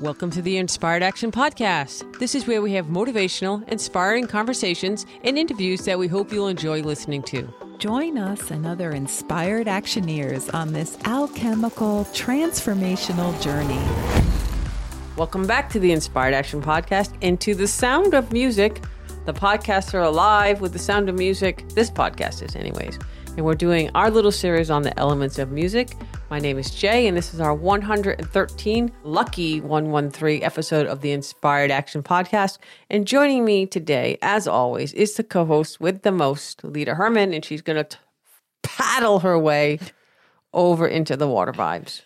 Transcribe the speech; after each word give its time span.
Welcome 0.00 0.30
to 0.30 0.42
the 0.42 0.58
Inspired 0.58 1.02
Action 1.02 1.32
Podcast. 1.32 2.20
This 2.20 2.36
is 2.36 2.46
where 2.46 2.62
we 2.62 2.72
have 2.74 2.86
motivational, 2.86 3.68
inspiring 3.68 4.28
conversations 4.28 5.06
and 5.24 5.36
interviews 5.36 5.84
that 5.86 5.98
we 5.98 6.06
hope 6.06 6.32
you'll 6.32 6.46
enjoy 6.46 6.82
listening 6.82 7.20
to. 7.24 7.52
Join 7.78 8.16
us 8.16 8.52
and 8.52 8.64
other 8.64 8.92
inspired 8.92 9.66
actioneers 9.66 10.54
on 10.54 10.72
this 10.72 10.96
alchemical 11.04 12.04
transformational 12.12 13.42
journey. 13.42 13.82
Welcome 15.16 15.48
back 15.48 15.68
to 15.70 15.80
the 15.80 15.90
Inspired 15.90 16.32
Action 16.32 16.62
Podcast 16.62 17.12
and 17.20 17.40
to 17.40 17.56
the 17.56 17.66
sound 17.66 18.14
of 18.14 18.32
music. 18.32 18.80
The 19.24 19.34
podcasts 19.34 19.94
are 19.94 20.02
alive 20.02 20.60
with 20.60 20.72
the 20.72 20.78
sound 20.78 21.08
of 21.08 21.16
music. 21.16 21.68
This 21.70 21.90
podcast 21.90 22.44
is, 22.44 22.54
anyways. 22.54 23.00
And 23.38 23.46
we're 23.46 23.54
doing 23.54 23.88
our 23.94 24.10
little 24.10 24.32
series 24.32 24.68
on 24.68 24.82
the 24.82 24.98
elements 24.98 25.38
of 25.38 25.52
music. 25.52 25.92
My 26.28 26.40
name 26.40 26.58
is 26.58 26.72
Jay, 26.72 27.06
and 27.06 27.16
this 27.16 27.32
is 27.32 27.38
our 27.38 27.54
113 27.54 28.92
lucky 29.04 29.60
113 29.60 30.42
episode 30.42 30.88
of 30.88 31.02
the 31.02 31.12
Inspired 31.12 31.70
Action 31.70 32.02
Podcast. 32.02 32.58
And 32.90 33.06
joining 33.06 33.44
me 33.44 33.64
today, 33.64 34.18
as 34.22 34.48
always, 34.48 34.92
is 34.92 35.14
the 35.14 35.22
co 35.22 35.44
host 35.44 35.80
with 35.80 36.02
the 36.02 36.10
most, 36.10 36.64
Lita 36.64 36.96
Herman, 36.96 37.32
and 37.32 37.44
she's 37.44 37.62
going 37.62 37.84
to 37.84 37.96
paddle 38.64 39.20
her 39.20 39.38
way 39.38 39.78
over 40.54 40.86
into 40.86 41.16
the 41.16 41.28
water 41.28 41.52
vibes. 41.52 42.00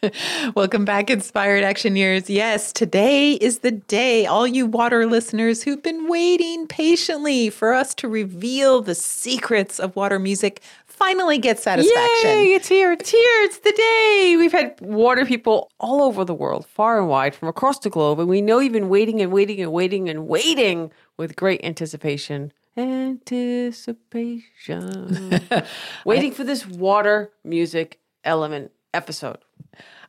Welcome 0.54 0.84
back, 0.84 1.10
Inspired 1.10 1.62
Actioneers. 1.62 2.28
Yes, 2.28 2.72
today 2.72 3.34
is 3.34 3.60
the 3.60 3.70
day, 3.70 4.26
all 4.26 4.46
you 4.46 4.66
water 4.66 5.06
listeners 5.06 5.62
who've 5.62 5.82
been 5.82 6.08
waiting 6.08 6.66
patiently 6.66 7.50
for 7.50 7.72
us 7.72 7.94
to 7.94 8.08
reveal 8.08 8.82
the 8.82 8.96
secrets 8.96 9.78
of 9.78 9.94
water 9.94 10.18
music 10.18 10.60
finally 11.02 11.38
get 11.38 11.58
satisfaction. 11.58 12.30
Yay, 12.30 12.54
it's 12.54 12.68
here, 12.68 12.92
it's 12.92 13.10
here, 13.10 13.42
it's 13.42 13.58
the 13.58 13.72
day. 13.72 14.36
We've 14.38 14.52
had 14.52 14.80
water 14.80 15.26
people 15.26 15.70
all 15.80 16.02
over 16.02 16.24
the 16.24 16.34
world, 16.34 16.64
far 16.66 16.98
and 16.98 17.08
wide, 17.08 17.34
from 17.34 17.48
across 17.48 17.80
the 17.80 17.90
globe, 17.90 18.20
and 18.20 18.28
we 18.28 18.40
know 18.40 18.60
you've 18.60 18.72
been 18.72 18.88
waiting 18.88 19.20
and 19.20 19.32
waiting 19.32 19.60
and 19.60 19.72
waiting 19.72 20.08
and 20.08 20.28
waiting 20.28 20.92
with 21.16 21.34
great 21.34 21.64
anticipation. 21.64 22.52
Anticipation. 22.76 25.40
waiting 26.04 26.30
for 26.32 26.44
this 26.44 26.66
water 26.66 27.32
music 27.44 27.98
element 28.24 28.70
episode. 28.94 29.38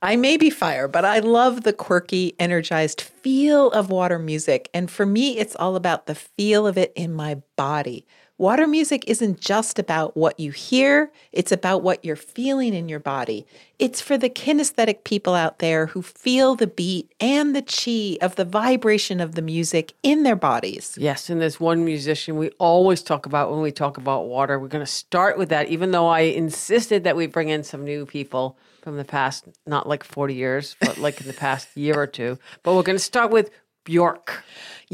I 0.02 0.16
may 0.18 0.38
be 0.38 0.50
fire, 0.50 0.88
but 0.88 1.06
I 1.06 1.20
love 1.20 1.64
the 1.64 1.74
quirky, 1.74 2.36
energized 2.38 3.02
feel 3.02 3.72
of 3.72 3.90
water 3.90 4.20
music. 4.20 4.70
And 4.74 4.92
for 4.92 5.06
me, 5.06 5.38
it's 5.38 5.56
all 5.56 5.78
about 5.78 6.06
the 6.06 6.16
feel 6.16 6.68
of 6.68 6.78
it 6.78 6.92
in 6.96 7.14
my 7.14 7.42
body. 7.56 8.06
Water 8.44 8.68
music 8.68 9.06
isn't 9.08 9.40
just 9.40 9.80
about 9.80 10.18
what 10.18 10.38
you 10.38 10.52
hear, 10.52 11.14
it's 11.32 11.54
about 11.54 11.82
what 11.82 12.04
you're 12.04 12.18
feeling 12.18 12.74
in 12.74 12.90
your 12.90 13.00
body. 13.00 13.48
It's 13.80 14.02
for 14.02 14.18
the 14.18 14.30
kinesthetic 14.30 15.06
people 15.06 15.34
out 15.34 15.60
there 15.60 15.86
who 15.86 16.02
feel 16.02 16.54
the 16.56 16.68
beat 16.68 17.10
and 17.22 17.56
the 17.56 17.62
chi 17.62 18.22
of 18.22 18.36
the 18.36 18.44
vibration 18.44 19.22
of 19.22 19.36
the 19.36 19.42
music 19.42 19.94
in 20.04 20.24
their 20.24 20.36
bodies. 20.36 20.98
Yes, 21.00 21.30
and 21.30 21.40
there's 21.40 21.62
one 21.62 21.86
musician 21.86 22.36
we 22.36 22.50
always 22.60 23.02
talk 23.02 23.26
about 23.26 23.50
when 23.50 23.62
we 23.62 23.72
talk 23.72 23.96
about 23.96 24.26
water. 24.26 24.60
We're 24.60 24.68
going 24.68 24.86
to 24.86 24.92
start 24.92 25.38
with 25.38 25.48
that, 25.48 25.70
even 25.70 25.92
though 25.92 26.08
I 26.08 26.24
insisted 26.24 27.06
that 27.06 27.16
we 27.16 27.28
bring 27.28 27.48
in 27.48 27.64
some 27.64 27.86
new 27.86 28.06
people 28.06 28.58
from 28.82 28.98
the 28.98 29.06
past, 29.06 29.46
not 29.66 29.88
like 29.88 30.04
40 30.04 30.34
years, 30.34 30.76
but 30.82 30.98
like 30.98 31.22
in 31.22 31.28
the 31.28 31.34
past 31.34 31.78
year 31.78 31.98
or 31.98 32.08
two. 32.08 32.38
But 32.62 32.76
we're 32.76 32.84
going 32.84 32.98
to 32.98 33.04
start 33.04 33.32
with 33.32 33.52
Bjork. 33.86 34.44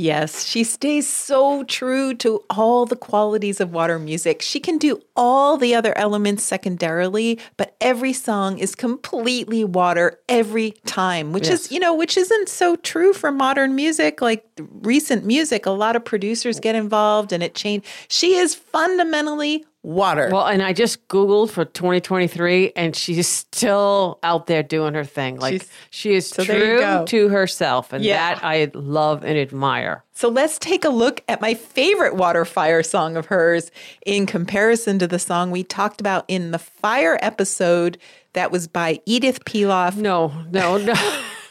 Yes, 0.02 0.46
she 0.46 0.64
stays 0.64 1.10
so 1.10 1.66
true 1.66 2.14
to 2.24 2.42
all 2.50 2.86
the 2.86 2.96
qualities 2.96 3.60
of 3.60 3.74
water 3.74 4.00
music. 4.00 4.42
She 4.42 4.62
can 4.62 4.78
do 4.78 5.02
all 5.14 5.58
the 5.58 5.76
other 5.76 5.92
elements 5.98 6.42
secondarily, 6.46 7.38
but 7.58 7.76
every 7.82 8.14
song 8.14 8.60
is 8.60 8.76
completely 8.76 9.66
water 9.66 10.18
every 10.30 10.72
time, 10.86 11.34
which 11.34 11.50
Yes. 11.50 11.66
is, 11.66 11.72
you 11.74 11.82
know, 11.82 11.94
which 11.94 12.16
isn't 12.16 12.48
so 12.48 12.78
true 12.78 13.12
for 13.12 13.30
modern 13.30 13.76
music. 13.76 14.22
Like 14.22 14.46
recent 14.82 15.26
music, 15.26 15.66
a 15.66 15.72
lot 15.72 15.98
of 15.98 16.06
producers 16.06 16.62
get 16.62 16.76
involved 16.76 17.34
and 17.34 17.44
it 17.44 17.54
changed. 17.54 17.86
She 18.08 18.36
is 18.36 18.56
fundamentally 18.56 19.66
water. 19.82 20.30
Well, 20.30 20.46
and 20.46 20.62
I 20.62 20.74
just 20.74 21.08
Googled 21.08 21.52
for 21.52 21.64
2023, 21.64 22.74
and 22.76 22.94
she's 22.94 23.30
still 23.30 24.20
out 24.24 24.46
there 24.48 24.62
doing 24.62 24.94
her 24.94 25.06
thing. 25.06 25.40
Like 25.40 25.54
She's- 25.54 25.68
she 25.90 26.14
is 26.16 26.28
so 26.30 26.44
true 26.44 27.06
to 27.08 27.30
herself, 27.30 27.94
and 27.94 28.04
Yeah. 28.04 28.36
that 28.36 28.44
I 28.44 28.70
love 28.74 29.24
and 29.24 29.38
admire. 29.38 29.89
So 30.14 30.30
let's 30.30 30.58
take 30.60 30.84
a 30.86 30.90
look 30.90 31.24
at 31.28 31.42
my 31.42 31.54
favorite 31.54 32.16
water 32.16 32.46
fire 32.46 32.84
song 32.84 33.16
of 33.18 33.28
hers 33.28 33.72
in 34.06 34.26
comparison 34.26 35.00
to 35.00 35.08
the 35.08 35.20
song 35.20 35.52
we 35.52 35.64
talked 35.64 36.00
about 36.02 36.26
in 36.28 36.52
the 36.52 36.60
fire 36.60 37.18
episode 37.22 37.98
that 38.34 38.52
was 38.52 38.68
by 38.68 39.00
Edith 39.06 39.44
Piaf, 39.46 39.96
No, 39.96 40.32
no, 40.52 40.78
no, 40.78 40.94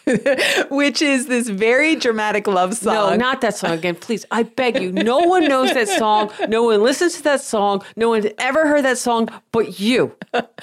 which 0.71 1.03
is 1.03 1.27
this 1.27 1.49
very 1.49 1.97
dramatic 1.97 2.47
love 2.47 2.75
song. 2.75 2.95
no, 2.95 3.17
not 3.17 3.41
that 3.41 3.55
song 3.57 3.73
again, 3.73 3.95
please. 3.95 4.25
I 4.31 4.43
beg 4.45 4.81
you. 4.81 4.93
No 4.93 5.19
one 5.19 5.47
knows 5.49 5.73
that 5.75 5.89
song. 5.89 6.31
No 6.49 6.63
one 6.65 6.83
listens 6.83 7.17
to 7.17 7.23
that 7.25 7.41
song. 7.41 7.83
No 7.97 8.09
one's 8.11 8.27
ever 8.39 8.67
heard 8.67 8.85
that 8.85 8.99
song, 8.99 9.29
but 9.53 9.79
you. 9.81 10.15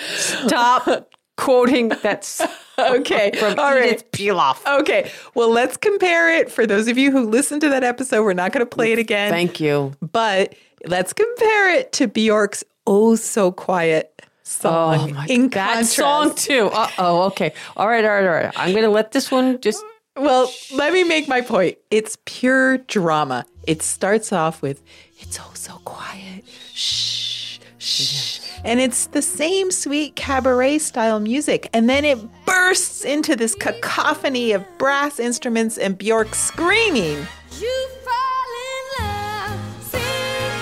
Stop 0.08 1.10
quoting 1.38 1.90
that's 1.90 2.42
okay. 2.80 3.32
from 3.38 3.60
All 3.60 3.74
right. 3.74 3.92
Edith 3.94 4.12
Piaf. 4.12 4.80
Okay. 4.82 5.12
Well, 5.34 5.50
let's 5.52 5.78
compare 5.78 6.34
it. 6.34 6.52
For 6.52 6.66
those 6.66 6.88
of 6.88 6.98
you 6.98 7.12
who 7.12 7.30
listened 7.30 7.62
to 7.62 7.70
that 7.70 7.84
episode, 7.84 8.24
we're 8.24 8.34
not 8.34 8.52
going 8.52 8.66
to 8.66 8.70
play 8.70 8.92
it 8.92 9.00
again. 9.00 9.32
Thank 9.32 9.60
you. 9.60 9.94
but 10.02 10.56
let's 10.86 11.14
compare 11.14 11.74
it 11.76 11.92
to 11.94 12.08
Bjork's 12.08 12.64
Oh 12.88 13.16
So 13.16 13.52
Quiet 13.52 14.22
song. 14.44 14.96
Oh 15.00 15.14
my 15.14 15.26
in 15.28 15.50
that 15.50 15.68
contrast. 15.74 15.96
song 15.96 16.36
too. 16.36 16.68
Uh 16.72 16.90
oh. 17.00 17.22
Okay. 17.24 17.54
All 17.76 17.88
right. 17.88 18.06
All 18.06 18.12
right. 18.12 18.26
All 18.26 18.32
right. 18.34 18.54
I'm 18.56 18.74
gonna 18.76 18.90
let 18.90 19.12
this 19.12 19.32
one 19.32 19.60
just. 19.62 19.84
Well, 20.18 20.50
let 20.74 20.94
me 20.94 21.04
make 21.04 21.28
my 21.28 21.42
point. 21.42 21.78
It's 21.92 22.18
pure 22.26 22.78
drama. 22.78 23.46
It 23.68 23.82
starts 23.82 24.32
off 24.32 24.62
with, 24.62 24.82
it's 25.20 25.38
oh 25.42 25.52
so 25.56 25.74
quiet. 25.84 26.46
Shh, 26.74 27.58
shh. 27.80 28.40
And 28.64 28.80
it's 28.80 29.08
the 29.08 29.22
same 29.22 29.72
sweet 29.72 30.16
cabaret 30.16 30.80
style 30.80 31.20
music. 31.20 31.70
And 31.74 31.90
then 31.90 32.06
it 32.06 32.20
bursts 32.46 33.04
into 33.04 33.36
this 33.36 33.56
cacophony 33.56 34.52
of 34.52 34.66
brass 34.78 35.20
instruments 35.20 35.78
and 35.78 35.98
Bjork 35.98 36.34
screaming. 36.36 37.28
You 37.60 37.88
fall 38.04 38.50
in 38.66 39.06
love, 39.06 39.60
sing 39.84 40.02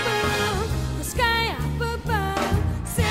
blue, 0.03 0.97
the 0.97 1.03
sky 1.03 1.47
up 1.49 1.81
above, 1.99 2.87
sing 2.87 3.05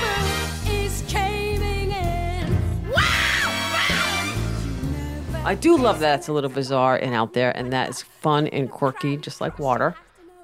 blue 0.00 0.72
is 0.72 1.02
caving 1.08 1.90
in. 1.90 2.90
Wow, 2.90 2.96
wow. 2.96 4.32
You 4.64 4.72
never 4.90 5.48
I 5.48 5.54
do 5.54 5.76
love 5.76 6.00
that 6.00 6.20
it's 6.20 6.28
a 6.28 6.32
little 6.32 6.50
bizarre 6.50 6.96
and 6.96 7.14
out 7.14 7.32
there, 7.32 7.56
and 7.56 7.72
that 7.72 7.90
is 7.90 8.02
fun 8.02 8.46
and 8.48 8.70
quirky, 8.70 9.16
just 9.16 9.40
like 9.40 9.58
water, 9.58 9.94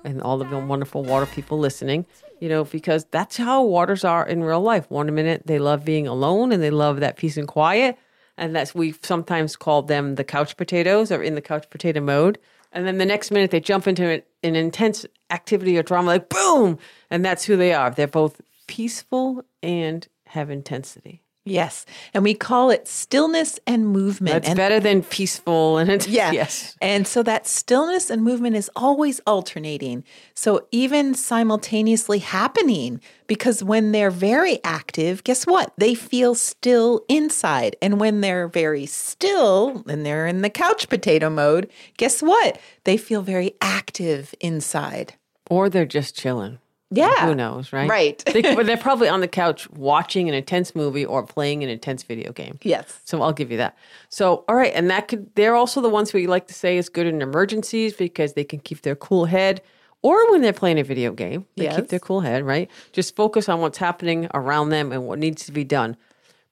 and 0.05 0.21
all 0.23 0.43
of 0.43 0.51
the 0.51 0.59
wonderful 0.59 1.03
water 1.03 1.27
people 1.27 1.59
listening. 1.59 2.05
You 2.39 2.49
know, 2.51 2.65
because 2.65 3.07
that's 3.07 3.39
how 3.39 3.63
waters 3.63 4.05
are 4.05 4.27
in 4.27 4.45
real 4.45 4.61
life. 4.61 4.91
One 4.91 5.15
minute 5.15 5.43
they 5.47 5.59
love 5.59 5.85
being 5.85 6.07
alone 6.07 6.53
and 6.53 6.63
they 6.63 6.71
love 6.71 7.01
that 7.01 7.17
peace 7.17 7.37
and 7.37 7.49
quiet, 7.49 7.97
and 8.37 8.55
that's 8.55 8.75
we 8.75 8.95
sometimes 9.03 9.57
call 9.57 9.83
them 9.83 10.17
the 10.17 10.25
couch 10.25 10.57
potatoes 10.57 11.11
or 11.11 11.23
in 11.23 11.35
the 11.35 11.41
couch 11.41 11.69
potato 11.71 12.01
mode. 12.01 12.39
And 12.73 12.87
then 12.87 12.99
the 12.99 13.07
next 13.07 13.31
minute 13.31 13.51
they 13.51 13.61
jump 13.61 13.87
into 13.87 14.07
an, 14.07 14.23
an 14.43 14.55
intense 14.55 15.07
activity 15.31 15.79
or 15.79 15.83
drama, 15.83 16.09
like 16.09 16.29
boom, 16.29 16.79
and 17.11 17.25
that's 17.25 17.45
who 17.45 17.57
they 17.57 17.73
are. 17.73 17.91
They're 17.91 18.07
both 18.07 18.41
peaceful 18.67 19.45
and 19.63 20.07
have 20.27 20.51
intensity. 20.51 21.23
Yes. 21.47 21.87
And 22.12 22.25
we 22.25 22.34
call 22.34 22.71
it 22.71 22.89
stillness 22.89 23.61
and 23.69 23.87
movement. 23.87 24.34
That's 24.34 24.49
and 24.49 24.57
better 24.57 24.81
than 24.81 25.05
peaceful 25.05 25.79
and 25.79 25.89
int- 25.89 26.09
Yeah. 26.09 26.33
yes. 26.33 26.77
And 26.83 27.07
so 27.07 27.23
that 27.23 27.47
stillness 27.47 28.11
and 28.11 28.23
movement 28.23 28.57
is 28.57 28.69
always 28.75 29.21
alternating. 29.29 30.03
So 30.34 30.67
even 30.73 31.15
simultaneously 31.15 32.19
happening 32.19 33.01
because 33.29 33.62
when 33.62 33.93
they're 33.93 34.11
very 34.11 34.59
active, 34.65 35.23
guess 35.23 35.47
what? 35.47 35.73
They 35.79 35.95
feel 35.95 36.34
still 36.34 37.03
inside. 37.09 37.77
And 37.81 38.01
when 38.01 38.23
they're 38.23 38.49
very 38.49 38.87
still 38.87 39.84
and 39.89 40.05
they're 40.05 40.27
in 40.27 40.43
the 40.43 40.51
couch 40.51 40.89
potato 40.89 41.31
mode, 41.31 41.71
guess 41.97 42.22
what? 42.22 42.59
They 42.83 42.97
feel 42.97 43.22
very 43.22 43.54
active 43.60 44.34
inside. 44.41 45.15
Or 45.48 45.69
they're 45.71 45.87
just 45.87 46.16
chilling. 46.16 46.59
Yeah. 46.91 47.27
Who 47.27 47.34
knows, 47.34 47.72
right? 47.72 47.88
Right. 47.91 48.22
they, 48.27 48.42
but 48.42 48.66
they're 48.66 48.77
probably 48.77 49.09
on 49.09 49.21
the 49.21 49.28
couch 49.28 49.68
watching 49.71 50.28
an 50.28 50.34
intense 50.34 50.74
movie 50.74 51.04
or 51.04 51.24
playing 51.24 51.65
an 51.65 51.68
intense 51.68 52.03
video 52.04 52.33
game. 52.33 52.59
Yes. 52.62 53.00
So 53.04 53.22
I'll 53.22 53.33
give 53.33 53.50
you 53.50 53.56
that. 53.56 53.77
So, 54.09 54.44
all 54.48 54.54
right. 54.54 54.72
And 54.74 54.88
that 54.91 55.09
could, 55.09 55.34
they're 55.34 55.56
also 55.56 55.80
the 55.80 55.88
ones 55.88 56.10
who 56.10 56.18
you 56.18 56.28
like 56.28 56.47
to 56.48 56.54
say 56.54 56.77
is 56.78 56.88
good 56.88 57.06
in 57.06 57.22
emergencies 57.22 57.94
because 57.94 58.34
they 58.34 58.44
can 58.44 58.60
keep 58.60 58.83
their 58.83 58.94
cool 58.97 59.24
head. 59.24 59.62
Or 60.03 60.30
when 60.30 60.42
they're 60.42 60.53
playing 60.53 60.78
a 60.78 60.84
video 60.84 61.12
game, 61.12 61.47
they 61.56 61.65
Yes. 61.65 61.74
keep 61.77 61.88
their 61.88 61.98
cool 61.98 62.21
head, 62.21 62.44
right? 62.44 62.71
Just 62.92 63.16
focus 63.16 63.48
on 63.48 63.60
what's 63.60 63.78
happening 63.78 64.28
around 64.34 64.68
them 64.68 64.92
and 64.92 65.06
what 65.09 65.18
needs 65.18 65.44
to 65.47 65.53
be 65.53 65.65
done. 65.65 65.97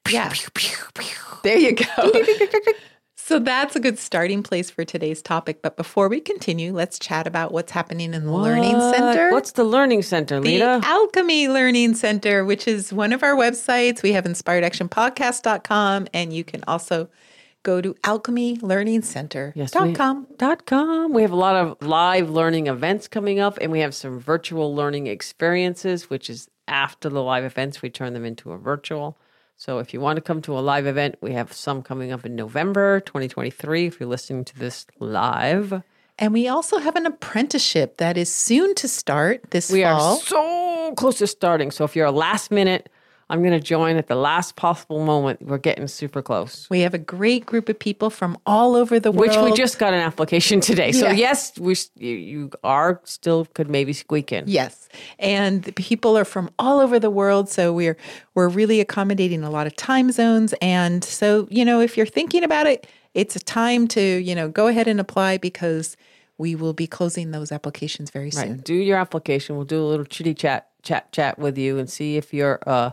Yeah. 0.09 0.33
There 1.43 1.57
you 1.57 1.71
go. 1.73 2.11
So 3.27 3.39
that's 3.39 3.75
a 3.75 3.79
good 3.79 3.97
starting 3.97 4.43
place 4.43 4.69
for 4.69 4.85
today's 4.85 5.19
topic. 5.19 5.63
But 5.63 5.77
before 5.77 6.07
we 6.09 6.19
continue, 6.19 6.71
let's 6.71 6.99
chat 6.99 7.25
about 7.25 7.51
what's 7.51 7.71
happening 7.71 8.13
in 8.13 8.23
the 8.23 8.31
Learning 8.31 8.79
Center. 8.79 9.31
What's 9.31 9.53
the 9.53 9.63
Learning 9.63 10.03
Center, 10.03 10.39
the 10.39 10.47
Lita? 10.47 10.81
Alchemy 10.83 11.47
Learning 11.47 11.95
Center, 11.95 12.45
which 12.45 12.67
is 12.67 12.93
one 12.93 13.11
of 13.11 13.23
our 13.23 13.35
websites. 13.35 14.03
We 14.03 14.11
have 14.11 14.25
inspiredactionpodcast.com, 14.25 16.07
and 16.13 16.33
you 16.33 16.43
can 16.43 16.63
also 16.67 17.09
go 17.63 17.81
to 17.81 17.95
alchemylearningcenter.com. 18.03 19.53
Yes, 19.55 19.73
we- 19.73 20.35
dot 20.37 20.67
com. 20.67 21.11
We 21.11 21.23
have 21.23 21.31
a 21.31 21.35
lot 21.35 21.55
of 21.55 21.81
live 21.81 22.29
learning 22.29 22.67
events 22.67 23.07
coming 23.07 23.39
up, 23.39 23.57
and 23.59 23.71
we 23.71 23.79
have 23.79 23.95
some 23.95 24.19
virtual 24.19 24.75
learning 24.75 25.07
experiences, 25.07 26.11
which 26.11 26.29
is 26.29 26.47
after 26.67 27.09
the 27.09 27.23
live 27.23 27.43
events, 27.43 27.81
we 27.81 27.89
turn 27.89 28.13
them 28.13 28.23
into 28.23 28.51
a 28.51 28.57
virtual. 28.59 29.17
So 29.57 29.79
if 29.79 29.93
you 29.93 30.01
want 30.01 30.17
to 30.17 30.21
come 30.21 30.41
to 30.43 30.57
a 30.57 30.59
live 30.59 30.85
event, 30.85 31.15
we 31.21 31.31
have 31.33 31.53
some 31.53 31.81
coming 31.81 32.11
up 32.11 32.25
in 32.25 32.35
November 32.35 32.99
2023. 33.01 33.87
If 33.87 33.99
you're 33.99 34.09
listening 34.09 34.43
to 34.45 34.59
this 34.59 34.85
live, 34.99 35.81
And 36.19 36.33
we 36.33 36.47
also 36.47 36.77
have 36.79 36.95
an 36.95 37.05
apprenticeship 37.05 37.97
that 37.97 38.17
is 38.17 38.29
soon 38.33 38.75
to 38.75 38.87
start 38.87 39.51
this 39.51 39.69
we 39.71 39.83
fall. 39.83 40.15
are 40.15 40.19
so 40.21 40.93
close 40.95 41.17
to 41.19 41.27
starting. 41.27 41.71
So 41.71 41.83
if 41.83 41.95
you're 41.95 42.05
a 42.05 42.11
last 42.11 42.51
minute, 42.51 42.89
I'm 43.29 43.39
going 43.41 43.53
to 43.53 43.59
join 43.59 43.95
at 43.97 44.07
the 44.07 44.15
last 44.15 44.55
possible 44.55 45.03
moment. 45.03 45.41
We're 45.41 45.57
getting 45.57 45.87
super 45.87 46.21
close. 46.21 46.67
we 46.69 46.81
have 46.81 46.93
a 46.93 46.99
great 46.99 47.45
group 47.45 47.69
of 47.69 47.79
people 47.79 48.09
from 48.11 48.37
all 48.45 48.75
over 48.75 48.99
the 48.99 49.11
world. 49.11 49.29
Which 49.29 49.37
we 49.37 49.51
just 49.57 49.79
got 49.79 49.93
an 49.93 49.99
application 49.99 50.61
today. 50.61 50.91
So 50.91 51.07
Yeah. 51.07 51.13
yes, 51.13 51.57
we 51.57 51.75
you, 51.95 52.15
you 52.15 52.51
are 52.63 53.01
still 53.03 53.45
could 53.53 53.69
maybe 53.69 53.93
squeak 53.93 54.31
in. 54.31 54.43
Yes. 54.47 54.87
And 55.17 55.63
the 55.63 55.71
people 55.71 56.15
are 56.17 56.25
from 56.25 56.51
all 56.59 56.79
over 56.79 56.99
the 56.99 57.09
world. 57.09 57.49
So 57.49 57.73
we're 57.73 57.97
we're 58.35 58.47
really 58.49 58.79
accommodating 58.79 59.43
a 59.43 59.49
lot 59.49 59.65
of 59.65 59.75
time 59.75 60.11
zones. 60.11 60.53
And 60.61 61.03
so, 61.03 61.47
you 61.49 61.65
know, 61.65 61.81
if 61.81 61.97
you're 61.97 62.05
thinking 62.05 62.43
about 62.43 62.67
it, 62.67 62.85
it's 63.15 63.35
a 63.35 63.39
time 63.39 63.87
to, 63.89 64.01
you 64.01 64.35
know, 64.35 64.49
go 64.49 64.67
ahead 64.67 64.87
and 64.87 64.99
apply 64.99 65.37
because 65.37 65.97
we 66.37 66.53
will 66.53 66.73
be 66.73 66.85
closing 66.85 67.31
those 67.31 67.51
applications 67.51 68.11
very 68.11 68.29
soon. 68.29 68.51
Right. 68.51 68.63
Do 68.63 68.73
your 68.75 68.97
application. 68.97 69.55
We'll 69.55 69.65
do 69.65 69.81
a 69.81 69.87
little 69.87 70.05
chitty 70.05 70.33
chat, 70.33 70.69
chat, 70.83 71.11
chat 71.13 71.39
with 71.39 71.57
you, 71.57 71.79
and 71.79 71.89
see 71.89 72.17
if 72.17 72.33
you're, 72.33 72.59
uh, 72.67 72.91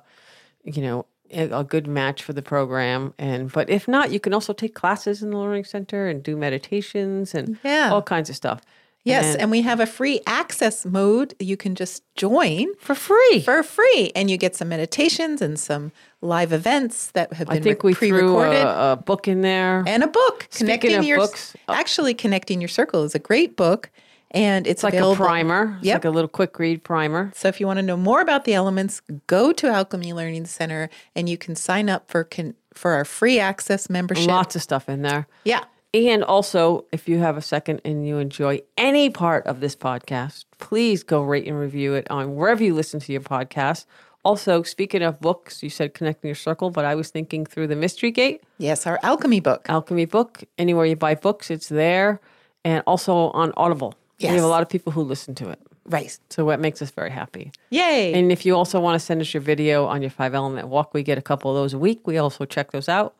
you 0.64 0.82
know, 0.82 1.06
a, 1.30 1.64
good 1.64 1.86
match 1.86 2.22
for 2.22 2.32
the 2.34 2.42
program. 2.42 3.14
And 3.18 3.50
but 3.50 3.70
if 3.70 3.88
not, 3.88 4.10
you 4.12 4.20
can 4.20 4.34
also 4.34 4.52
take 4.52 4.74
classes 4.74 5.22
in 5.22 5.30
the 5.30 5.38
learning 5.38 5.64
center 5.64 6.06
and 6.08 6.22
do 6.22 6.36
meditations 6.36 7.34
and 7.34 7.58
Yeah. 7.64 7.90
all 7.92 8.02
kinds 8.02 8.28
of 8.30 8.36
stuff. 8.36 8.60
Yes, 9.04 9.32
And 9.32 9.42
and 9.42 9.50
we 9.50 9.62
have 9.62 9.80
a 9.80 9.86
free 9.86 10.20
access 10.26 10.86
mode 10.86 11.34
you 11.40 11.56
can 11.56 11.74
just 11.74 12.04
join 12.14 12.72
for 12.78 12.94
free. 12.94 13.40
for 13.44 13.64
free, 13.64 14.12
and 14.14 14.30
you 14.30 14.36
get 14.36 14.54
some 14.54 14.68
meditations 14.68 15.42
and 15.42 15.58
some 15.58 15.90
live 16.20 16.52
events 16.52 17.10
that 17.12 17.32
have 17.32 17.48
been 17.48 17.56
I 17.56 17.60
think 17.60 17.82
re- 17.82 17.88
we 17.88 17.94
threw 17.94 18.10
pre-recorded. 18.10 18.62
a, 18.62 18.92
a 18.92 18.96
book 18.96 19.26
in 19.26 19.40
there. 19.40 19.82
and 19.88 20.04
a 20.04 20.06
book 20.06 20.46
Speaking 20.50 20.66
connecting 20.78 21.02
your 21.02 21.18
books, 21.18 21.56
uh, 21.66 21.72
actually 21.72 22.14
connecting 22.14 22.60
your 22.60 22.68
circle 22.68 23.02
is 23.02 23.16
a 23.16 23.18
great 23.18 23.56
book, 23.56 23.90
and 24.32 24.66
it's 24.66 24.82
It's 24.82 24.82
like 24.82 24.94
a 24.94 25.14
primer. 25.14 25.76
It's 25.78 25.86
Yep. 25.86 25.94
like 25.96 26.04
a 26.06 26.10
little 26.10 26.28
quick 26.28 26.58
read 26.58 26.82
primer. 26.82 27.30
So 27.34 27.48
if 27.48 27.60
you 27.60 27.66
want 27.66 27.78
to 27.78 27.82
know 27.82 27.96
more 27.96 28.20
about 28.20 28.44
the 28.44 28.54
elements, 28.54 29.00
go 29.26 29.52
to 29.52 29.68
Alchemy 29.68 30.12
Learning 30.12 30.44
Center, 30.46 30.88
and 31.14 31.28
you 31.28 31.38
can 31.38 31.54
sign 31.54 31.88
up 31.88 32.10
for 32.10 32.24
con- 32.24 32.54
for 32.74 32.92
our 32.92 33.04
free 33.04 33.38
access 33.38 33.88
membership. 33.90 34.26
Lots 34.28 34.56
of 34.56 34.62
stuff 34.62 34.88
in 34.88 35.02
there. 35.02 35.26
Yeah. 35.44 35.64
And 35.94 36.24
also, 36.24 36.86
if 36.90 37.06
you 37.06 37.18
have 37.18 37.36
a 37.36 37.42
second 37.42 37.82
and 37.84 38.06
you 38.06 38.16
enjoy 38.16 38.62
any 38.78 39.10
part 39.10 39.46
of 39.46 39.60
this 39.60 39.76
podcast, 39.76 40.46
please 40.58 41.02
go 41.02 41.20
rate 41.22 41.46
and 41.46 41.60
review 41.60 41.92
it 41.92 42.10
on 42.10 42.34
wherever 42.34 42.64
you 42.64 42.72
listen 42.74 42.98
to 43.00 43.12
your 43.12 43.20
podcast. 43.20 43.84
Also, 44.24 44.62
speaking 44.62 45.02
of 45.02 45.20
books, 45.20 45.62
you 45.62 45.68
said 45.68 45.92
connecting 45.92 46.28
your 46.28 46.34
circle, 46.34 46.70
but 46.70 46.86
I 46.86 46.94
was 46.94 47.10
thinking 47.10 47.44
through 47.44 47.66
the 47.66 47.76
Mystery 47.76 48.10
Gate 48.10 48.42
Yes, 48.56 48.86
our 48.86 48.98
alchemy 49.02 49.40
book. 49.40 49.66
Alchemy 49.68 50.06
book. 50.06 50.44
Anywhere 50.56 50.86
you 50.86 50.96
buy 50.96 51.14
books, 51.14 51.50
it's 51.50 51.68
there, 51.68 52.20
and 52.64 52.82
also 52.86 53.30
on 53.32 53.52
Audible. 53.58 53.94
We 54.30 54.36
have 54.36 54.44
a 54.44 54.48
lot 54.48 54.62
of 54.62 54.68
people 54.68 54.92
who 54.92 55.02
listen 55.02 55.34
to 55.36 55.50
it, 55.50 55.58
Right. 55.86 56.16
so 56.30 56.46
that 56.46 56.60
makes 56.60 56.80
us 56.82 56.90
very 56.90 57.10
happy. 57.10 57.52
Yay. 57.70 58.12
And 58.14 58.30
if 58.30 58.46
you 58.46 58.54
also 58.56 58.78
want 58.80 58.94
to 59.00 59.04
send 59.04 59.20
us 59.20 59.32
your 59.34 59.40
video 59.40 59.86
on 59.86 60.00
your 60.02 60.10
five 60.10 60.34
element 60.34 60.68
walk, 60.68 60.94
we 60.94 61.02
get 61.02 61.18
a 61.18 61.22
couple 61.22 61.50
of 61.50 61.56
those 61.56 61.74
a 61.74 61.78
week. 61.78 62.06
We 62.06 62.18
also 62.18 62.44
check 62.44 62.70
those 62.72 62.88
out. 62.88 63.14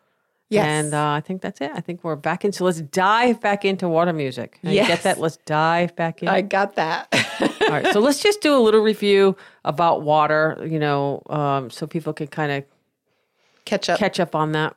Yes. 0.49 0.67
And 0.67 0.93
uh, 0.95 1.09
I 1.13 1.21
think 1.21 1.41
that's 1.41 1.63
it. 1.63 1.71
I 1.75 1.81
think 1.81 2.05
we're 2.05 2.15
back 2.15 2.45
in. 2.45 2.53
So 2.53 2.65
let's 2.67 2.83
dive 2.83 3.41
back 3.41 3.65
into 3.65 3.89
water 3.89 4.13
music. 4.13 4.59
You 4.63 4.73
Yes. 4.73 4.87
get 4.87 5.03
that? 5.05 5.19
Let's 5.19 5.39
dive 5.47 5.97
back 5.97 6.23
in. 6.23 6.29
I 6.29 6.43
got 6.43 6.75
that. 6.77 7.09
All 7.63 7.69
right. 7.71 7.87
So 7.95 8.01
let's 8.01 8.23
just 8.23 8.43
do 8.43 8.55
a 8.55 8.61
little 8.61 8.83
review 8.83 9.35
about 9.65 10.03
water, 10.03 10.59
you 10.69 10.79
know, 10.79 11.23
um, 11.31 11.71
so 11.71 11.87
people 11.87 12.13
can 12.13 12.27
kind 12.27 12.53
of 12.53 12.65
Catch 13.65 13.89
up. 13.89 13.99
catch 13.99 14.21
up 14.21 14.35
on 14.35 14.53
that. 14.53 14.77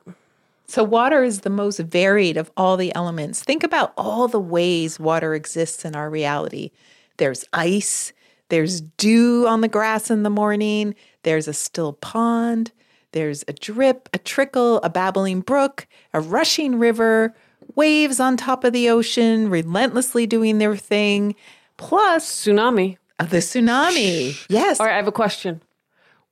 So, 0.68 0.82
water 0.82 1.22
is 1.22 1.40
the 1.40 1.50
most 1.50 1.78
varied 1.78 2.36
of 2.36 2.50
all 2.56 2.76
the 2.76 2.94
elements. 2.94 3.42
Think 3.42 3.62
about 3.62 3.92
all 3.96 4.26
the 4.26 4.40
ways 4.40 4.98
water 4.98 5.34
exists 5.34 5.84
in 5.84 5.94
our 5.94 6.10
reality. 6.10 6.70
There's 7.18 7.44
ice, 7.52 8.12
there's 8.48 8.80
dew 8.80 9.46
on 9.46 9.60
the 9.60 9.68
grass 9.68 10.10
in 10.10 10.22
the 10.22 10.30
morning, 10.30 10.94
there's 11.22 11.48
a 11.48 11.52
still 11.52 11.92
pond, 11.94 12.72
there's 13.12 13.44
a 13.48 13.52
drip, 13.52 14.08
a 14.12 14.18
trickle, 14.18 14.78
a 14.82 14.90
babbling 14.90 15.40
brook, 15.40 15.86
a 16.12 16.20
rushing 16.20 16.78
river, 16.78 17.34
waves 17.74 18.20
on 18.20 18.36
top 18.36 18.64
of 18.64 18.72
the 18.72 18.90
ocean 18.90 19.48
relentlessly 19.48 20.26
doing 20.26 20.58
their 20.58 20.76
thing, 20.76 21.34
plus 21.76 22.44
Tsunami. 22.44 22.98
the 23.18 23.38
tsunami. 23.38 24.36
Yes. 24.48 24.80
All 24.80 24.86
right. 24.86 24.94
I 24.94 24.96
have 24.96 25.08
a 25.08 25.12
question. 25.12 25.62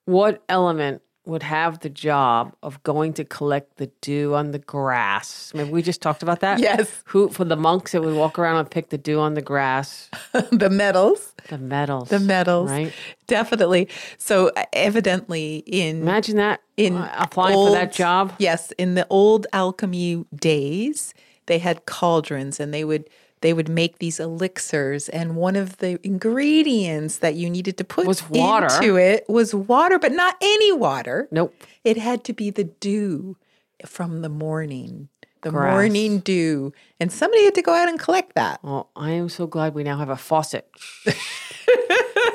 What 0.07 0.43
element 0.49 1.03
would 1.27 1.43
have 1.43 1.81
the 1.81 1.89
job 1.89 2.55
of 2.63 2.83
going 2.83 3.13
to 3.15 3.25
collect 3.25 3.77
the 3.77 3.87
dew 4.01 4.35
on 4.35 4.51
the 4.51 4.59
grass? 4.59 5.53
Maybe 5.55 5.71
we 5.71 5.83
just 5.83 6.03
talked 6.03 6.23
about 6.23 6.41
that. 6.41 6.59
Yes. 6.65 7.03
Who 7.07 7.29
for 7.29 7.45
the 7.45 7.57
monks 7.57 7.93
that 7.93 8.03
would 8.03 8.15
walk 8.15 8.39
around 8.39 8.57
and 8.57 8.71
pick 8.71 8.89
the 8.89 8.97
dew 8.97 9.21
on 9.21 9.35
the 9.35 9.43
grass? 9.43 10.09
the 10.33 10.71
metals. 10.71 11.35
The 11.49 11.59
metals. 11.59 12.09
The 12.09 12.21
metals. 12.21 12.71
Right. 12.71 12.93
Definitely. 13.27 13.89
So, 14.17 14.51
uh, 14.57 14.65
evidently, 14.73 15.63
in 15.67 16.01
Imagine 16.03 16.37
that 16.37 16.61
in 16.77 16.97
uh, 16.97 17.15
applying 17.19 17.55
for 17.55 17.73
that 17.73 17.93
job. 17.93 18.35
Yes, 18.39 18.73
in 18.79 18.95
the 18.95 19.07
old 19.11 19.47
alchemy 19.53 20.25
days, 20.35 21.13
they 21.47 21.59
had 21.59 21.87
cauldrons 21.87 22.61
and 22.61 22.73
they 22.73 22.85
would 22.85 23.09
they 23.45 23.53
would 23.53 23.69
make 23.69 23.99
these 23.99 24.19
elixirs 24.19 25.11
and 25.11 25.37
one 25.37 25.55
of 25.55 25.77
the 25.77 26.01
ingredients 26.03 27.19
that 27.19 27.35
you 27.35 27.51
needed 27.51 27.77
to 27.77 27.85
put 27.85 28.07
Was 28.07 28.27
water. 28.31 28.69
into 28.75 28.97
it 28.97 29.29
was 29.29 29.55
water, 29.55 29.99
but 29.99 30.13
not 30.13 30.37
any 30.41 30.73
water. 30.73 31.29
Nope. 31.31 31.55
It 31.85 31.99
had 31.99 32.25
to 32.25 32.33
be 32.33 32.49
the 32.49 32.65
dew 32.65 33.37
from 33.85 34.23
the 34.23 34.31
morning. 34.31 35.11
The 35.43 35.51
Grass. 35.51 35.73
morning 35.75 36.21
dew. 36.21 36.73
And 36.99 37.13
somebody 37.13 37.45
had 37.45 37.55
to 37.57 37.61
go 37.61 37.75
out 37.75 37.87
and 37.87 37.99
collect 38.01 38.35
that. 38.35 38.61
Well, 38.65 38.89
I 38.97 39.11
am 39.11 39.29
so 39.29 39.47
glad 39.47 39.75
we 39.75 39.85
now 39.85 39.99
have 39.99 40.09
a 40.09 40.17
faucet. 40.17 40.67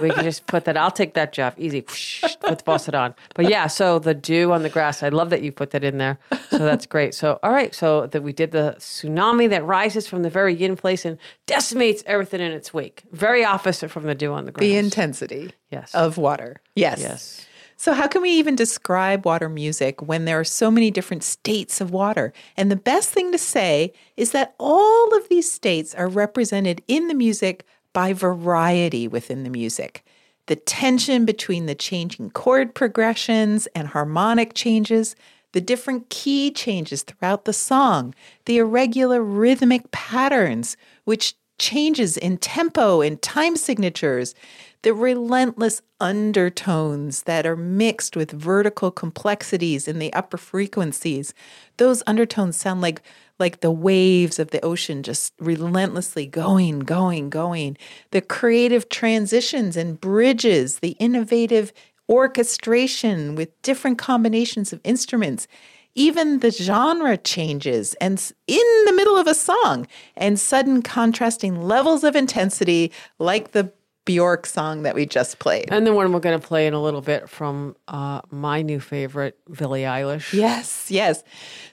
we 0.02 0.10
can 0.12 0.24
just 0.24 0.46
put 0.48 0.66
that. 0.66 0.78
I'll 0.78 0.92
take 0.92 1.14
that 1.14 1.34
job. 1.34 1.54
Easy. 1.58 1.82
Put 1.82 2.40
the 2.60 2.64
faucet 2.66 2.96
on. 2.96 3.14
But 3.36 3.50
yeah, 3.50 3.68
so 3.68 4.00
the 4.00 4.14
dew 4.14 4.52
on 4.52 4.64
the 4.64 4.70
grass. 4.70 5.04
I 5.04 5.10
love 5.10 5.30
that 5.30 5.42
you 5.42 5.52
put 5.52 5.72
that 5.72 5.84
in 5.84 5.98
there. 5.98 6.18
So 6.50 6.60
that's 6.60 6.86
great. 6.86 7.14
So 7.14 7.40
all 7.44 7.52
right. 7.52 7.74
So 7.74 8.08
that 8.08 8.24
we 8.24 8.34
did 8.34 8.52
the 8.52 8.76
tsunami 8.80 9.50
that 9.50 9.64
rises 9.66 10.08
from 10.08 10.24
the 10.24 10.30
very 10.30 10.54
yin 10.56 10.76
place 10.76 11.06
and 11.06 11.18
decimates 11.46 12.04
everything 12.06 12.42
in 12.42 12.52
its 12.52 12.74
wake. 12.74 13.04
Very 13.12 13.44
opposite 13.44 13.90
from 13.92 14.04
the 14.04 14.16
dew 14.16 14.34
on 14.34 14.46
the 14.46 14.52
grass. 14.52 14.62
The 14.62 14.78
intensity 14.78 15.52
Yes. 15.72 15.94
of 15.94 16.18
water. 16.18 16.58
Yes. 16.76 17.00
yes. 17.02 17.46
So, 17.78 17.94
how 17.94 18.08
can 18.08 18.22
we 18.22 18.32
even 18.32 18.58
describe 18.58 19.26
water 19.26 19.48
music 19.48 20.02
when 20.02 20.26
there 20.26 20.38
are 20.38 20.44
so 20.44 20.70
many 20.70 20.92
different 20.92 21.24
states 21.24 21.80
of 21.80 21.92
water? 21.92 22.34
And 22.58 22.70
the 22.70 22.76
best 22.76 23.10
thing 23.12 23.32
to 23.32 23.38
say 23.38 23.94
is 24.18 24.32
that 24.32 24.54
all 24.60 25.16
of 25.16 25.30
these 25.30 25.50
states 25.50 25.96
are 25.96 26.10
represented 26.10 26.84
in 26.90 27.08
the 27.08 27.14
music 27.14 27.66
by 27.94 28.14
variety 28.14 29.08
within 29.08 29.44
the 29.44 29.50
music. 29.50 30.04
The 30.48 30.56
tension 30.56 31.26
between 31.26 31.66
the 31.66 31.76
changing 31.76 32.32
chord 32.32 32.74
progressions 32.74 33.68
and 33.76 33.88
harmonic 33.90 34.54
changes, 34.54 35.16
the 35.52 35.62
different 35.62 36.10
key 36.10 36.52
changes 36.52 37.04
throughout 37.04 37.46
the 37.46 37.54
song, 37.54 38.14
the 38.46 38.58
irregular 38.58 39.22
rhythmic 39.24 39.92
patterns, 39.92 40.78
which 41.06 41.36
changes 41.60 42.18
in 42.18 42.38
tempo 42.38 43.02
and 43.02 43.22
time 43.22 43.56
signatures, 43.56 44.34
the 44.82 44.94
relentless 44.94 45.82
undertones 46.00 47.24
that 47.24 47.46
are 47.46 47.58
mixed 47.58 48.16
with 48.16 48.32
vertical 48.32 48.92
complexities 48.92 49.88
in 49.88 50.00
the 50.00 50.14
upper 50.14 50.38
frequencies. 50.38 51.34
Those 51.78 52.04
undertones 52.08 52.56
sound 52.56 52.82
like 52.82 53.02
like 53.40 53.62
the 53.62 53.72
waves 53.72 54.38
of 54.38 54.52
the 54.52 54.64
ocean 54.64 55.02
just 55.02 55.34
relentlessly 55.40 56.26
going, 56.26 56.80
going, 56.80 57.30
going. 57.30 57.78
The 58.12 58.22
creative 58.22 58.90
transitions 58.90 59.78
and 59.78 60.00
bridges, 60.00 60.80
the 60.80 60.98
innovative 61.00 61.72
orchestration 62.10 63.36
with 63.36 63.62
different 63.62 63.98
combinations 63.98 64.74
of 64.74 64.82
instruments 64.84 65.48
even 65.96 66.40
the 66.40 66.52
genre 66.52 67.18
changes 67.18 67.94
and 67.96 68.32
in 68.48 68.86
the 68.86 68.94
middle 68.94 69.18
of 69.18 69.28
a 69.28 69.34
song 69.34 69.88
and 70.16 70.40
sudden 70.40 70.82
contrasting 70.82 71.62
levels 71.62 72.04
of 72.04 72.16
intensity 72.16 72.92
like 73.18 73.52
the 73.52 73.72
Bjork 74.10 74.48
song 74.48 74.82
that 74.82 74.96
we 74.96 75.06
just 75.06 75.38
played. 75.38 75.68
And 75.70 75.86
the 75.86 75.94
one 75.94 76.12
we're 76.12 76.20
going 76.20 76.40
to 76.40 76.48
play 76.48 76.66
in 76.66 76.74
a 76.74 76.82
little 76.82 77.02
bit 77.02 77.30
from 77.30 77.76
uh, 77.88 78.22
my 78.32 78.64
new 78.64 78.80
favorite, 78.80 79.38
Billie 79.56 79.84
Eilish. 79.84 80.34
Yes, 80.34 80.90
yes. 80.90 81.24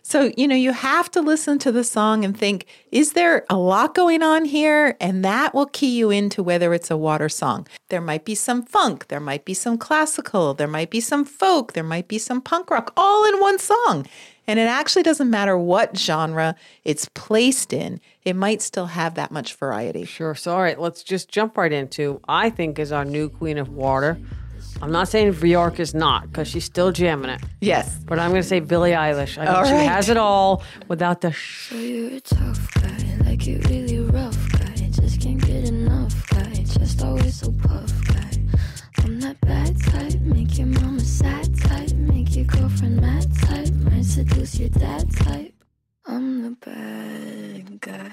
So, 0.03 0.31
you 0.37 0.47
know, 0.47 0.55
you 0.55 0.73
have 0.73 1.11
to 1.13 1.23
listen 1.23 1.59
to 1.61 1.73
the 1.73 1.83
song 1.83 2.27
and 2.27 2.37
think, 2.37 2.67
is 2.93 3.15
there 3.15 3.47
a 3.49 3.57
lot 3.57 3.95
going 3.95 4.23
on 4.23 4.45
here? 4.45 4.99
And 5.01 5.25
that 5.25 5.55
will 5.55 5.65
key 5.65 5.97
you 5.97 6.11
into 6.11 6.43
whether 6.43 6.75
it's 6.75 6.91
a 6.91 6.97
water 6.99 7.31
song. 7.31 7.67
There 7.89 8.03
might 8.03 8.27
be 8.27 8.35
some 8.35 8.63
funk, 8.65 9.09
there 9.09 9.19
might 9.19 9.47
be 9.47 9.55
some 9.55 9.79
classical, 9.79 10.53
there 10.53 10.69
might 10.69 10.91
be 10.91 11.01
some 11.01 11.25
folk, 11.25 11.73
there 11.73 11.83
might 11.83 12.07
be 12.07 12.19
some 12.19 12.43
punk 12.43 12.71
rock, 12.71 12.93
all 12.99 13.25
in 13.25 13.41
one 13.41 13.59
song. 13.59 14.07
And 14.47 14.59
it 14.59 14.69
actually 14.69 15.05
doesn't 15.05 15.31
matter 15.31 15.57
what 15.57 15.97
genre 15.97 16.55
it's 16.85 17.09
placed 17.15 17.73
in, 17.73 17.99
it 18.27 18.35
might 18.37 18.61
still 18.61 18.87
have 18.87 19.15
that 19.15 19.31
much 19.31 19.55
variety. 19.55 20.05
Sure. 20.05 20.35
So, 20.35 20.53
all 20.53 20.61
right, 20.61 20.79
let's 20.79 21.03
just 21.03 21.31
jump 21.31 21.57
right 21.57 21.73
into 21.73 22.21
I 22.29 22.51
think 22.51 22.79
is 22.79 22.93
our 22.93 23.05
new 23.05 23.29
queen 23.31 23.57
of 23.57 23.69
water. 23.71 24.19
I'm 24.83 24.93
not 24.93 25.09
saying 25.09 25.33
Bjork 25.33 25.81
is 25.81 25.95
not 25.95 26.23
because 26.29 26.49
she's 26.49 26.65
still 26.65 26.93
jamming 26.93 27.31
it, 27.31 27.41
Yes. 27.63 27.99
but 28.05 28.19
I'm 28.19 28.31
going 28.31 28.43
to 28.43 28.49
say 28.49 28.61
Billie 28.61 28.91
Eilish. 28.91 29.39
I 29.39 29.47
All 29.47 29.65
she 29.65 29.73
right. 29.73 29.89
has 29.89 30.11
it 30.11 30.19
all 30.19 30.63
without 30.89 31.23
the. 31.23 31.33
Sh- 31.33 31.71
So 31.71 31.77
you're 31.77 32.13
a 32.17 32.21
tough 32.21 32.75
guy, 32.75 33.17
like 33.25 33.47
you 33.47 33.59
really 33.71 34.01
rough 34.01 34.37
guy. 34.53 34.75
Just 34.91 35.21
can't 35.23 35.41
get 35.41 35.69
enough 35.69 36.15
guy, 36.29 36.53
just 36.79 37.03
always 37.03 37.37
so 37.41 37.53
puff 37.53 37.91
guy. 38.09 38.31
I'm 39.05 39.21
that 39.21 39.41
bad 39.41 39.81
type, 39.83 40.21
make 40.21 40.59
your 40.59 40.67
mama 40.67 41.01
sad 41.01 41.57
type, 41.61 41.93
make 41.93 42.35
your 42.37 42.45
girlfriend 42.47 43.01
mad 43.01 43.27
type, 43.47 43.73
might 43.89 44.05
seduce 44.05 44.59
your 44.59 44.69
dad 44.71 45.11
type. 45.17 45.55
I'm 46.17 46.43
the 46.45 46.51
bad 46.65 47.79
guy. 47.83 48.11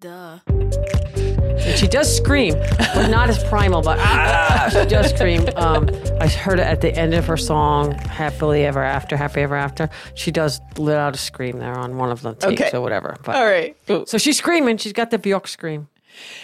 Duh. 0.00 0.38
and 0.48 1.78
she 1.78 1.86
does 1.86 2.16
scream, 2.16 2.54
but 2.94 3.08
not 3.10 3.28
as 3.28 3.44
primal, 3.44 3.82
but 3.82 3.98
ah, 3.98 4.70
she 4.72 4.86
does 4.86 5.10
scream. 5.10 5.46
Um, 5.56 5.86
I 6.18 6.28
heard 6.28 6.58
it 6.58 6.66
at 6.66 6.80
the 6.80 6.94
end 6.96 7.12
of 7.12 7.26
her 7.26 7.36
song, 7.36 7.92
Happily 7.92 8.64
Ever 8.64 8.82
After, 8.82 9.18
Happy 9.18 9.42
Ever 9.42 9.54
After. 9.54 9.90
She 10.14 10.30
does 10.30 10.62
let 10.78 10.96
out 10.96 11.14
a 11.14 11.18
scream 11.18 11.58
there 11.58 11.76
on 11.76 11.98
one 11.98 12.10
of 12.10 12.22
the 12.22 12.32
tapes 12.32 12.62
Okay. 12.62 12.74
or 12.74 12.80
whatever. 12.80 13.16
But, 13.22 13.36
All 13.36 13.44
right. 13.44 13.76
So 14.08 14.16
she's 14.16 14.38
screaming. 14.38 14.78
She's 14.78 14.94
got 14.94 15.10
the 15.10 15.18
Bjork 15.18 15.48
scream. 15.48 15.88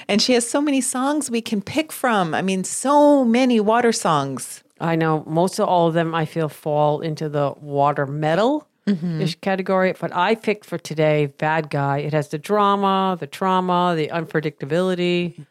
And 0.09 0.21
she 0.21 0.35
has 0.35 0.47
so 0.47 0.61
many 0.61 0.83
songs 0.83 1.31
we 1.31 1.41
can 1.41 1.63
pick 1.63 1.91
from. 1.91 2.35
I 2.35 2.43
mean, 2.43 2.65
so 2.65 3.25
many 3.25 3.61
water 3.61 3.93
songs. 3.93 4.63
I 4.79 4.95
know 4.95 5.25
most 5.27 5.59
of 5.59 5.67
all 5.69 5.89
of 5.89 5.95
them 5.95 6.15
I 6.15 6.27
feel 6.27 6.51
fall 6.51 7.01
into 7.01 7.31
the 7.31 7.55
water 7.59 8.05
metal 8.07 8.69
Mm-hmm. 8.87 9.21
ish 9.21 9.37
category, 9.41 9.95
but 10.01 10.13
I 10.13 10.35
picked 10.35 10.65
for 10.65 10.77
today 10.77 11.27
Bad 11.27 11.71
Guy. 11.71 11.99
It 11.99 12.13
has 12.13 12.29
the 12.29 12.39
drama, 12.39 13.17
the 13.19 13.29
trauma, 13.29 13.95
the 13.97 14.09
unpredictability. 14.09 15.47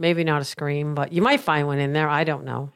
Maybe 0.00 0.24
not 0.24 0.42
a 0.42 0.44
scream, 0.44 0.96
but 0.96 1.12
you 1.12 1.22
might 1.22 1.40
find 1.40 1.68
one 1.68 1.78
in 1.78 1.92
there. 1.92 2.08
I 2.08 2.24
don't 2.24 2.44
know. 2.44 2.72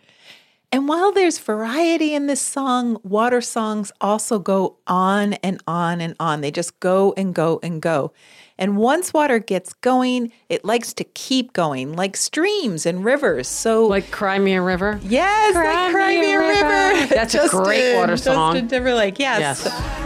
And 0.72 0.88
while 0.88 1.12
there's 1.12 1.38
variety 1.38 2.12
in 2.14 2.26
this 2.26 2.40
song, 2.40 2.98
water 3.02 3.40
songs 3.40 3.92
also 4.00 4.38
go 4.38 4.76
on 4.86 5.34
and 5.34 5.62
on 5.66 6.00
and 6.00 6.14
on. 6.18 6.40
They 6.40 6.50
just 6.50 6.78
go 6.80 7.14
and 7.16 7.34
go 7.34 7.60
and 7.62 7.80
go. 7.80 8.12
And 8.58 8.76
once 8.76 9.12
water 9.14 9.38
gets 9.38 9.72
going, 9.74 10.32
it 10.48 10.64
likes 10.64 10.92
to 10.94 11.04
keep 11.04 11.52
going, 11.52 11.92
like 11.94 12.16
streams 12.16 12.84
and 12.86 13.04
rivers. 13.04 13.48
So, 13.48 13.86
Like 13.86 14.10
Cry 14.10 14.38
Me 14.38 14.54
a 14.54 14.62
River. 14.62 14.98
yes, 15.04 15.52
Cry 15.54 15.72
like 15.74 15.86
Me 15.88 15.92
Cry 15.92 16.10
a 16.12 16.20
Me 16.20 16.34
River. 16.34 17.00
River. 17.00 17.14
That's 17.14 17.34
a 17.34 17.48
great 17.48 17.96
water 17.96 18.16
song. 18.16 18.54
Justin 18.54 18.68
Timberlake, 18.68 19.18
yes. 19.18 19.62
Yes. 19.64 20.05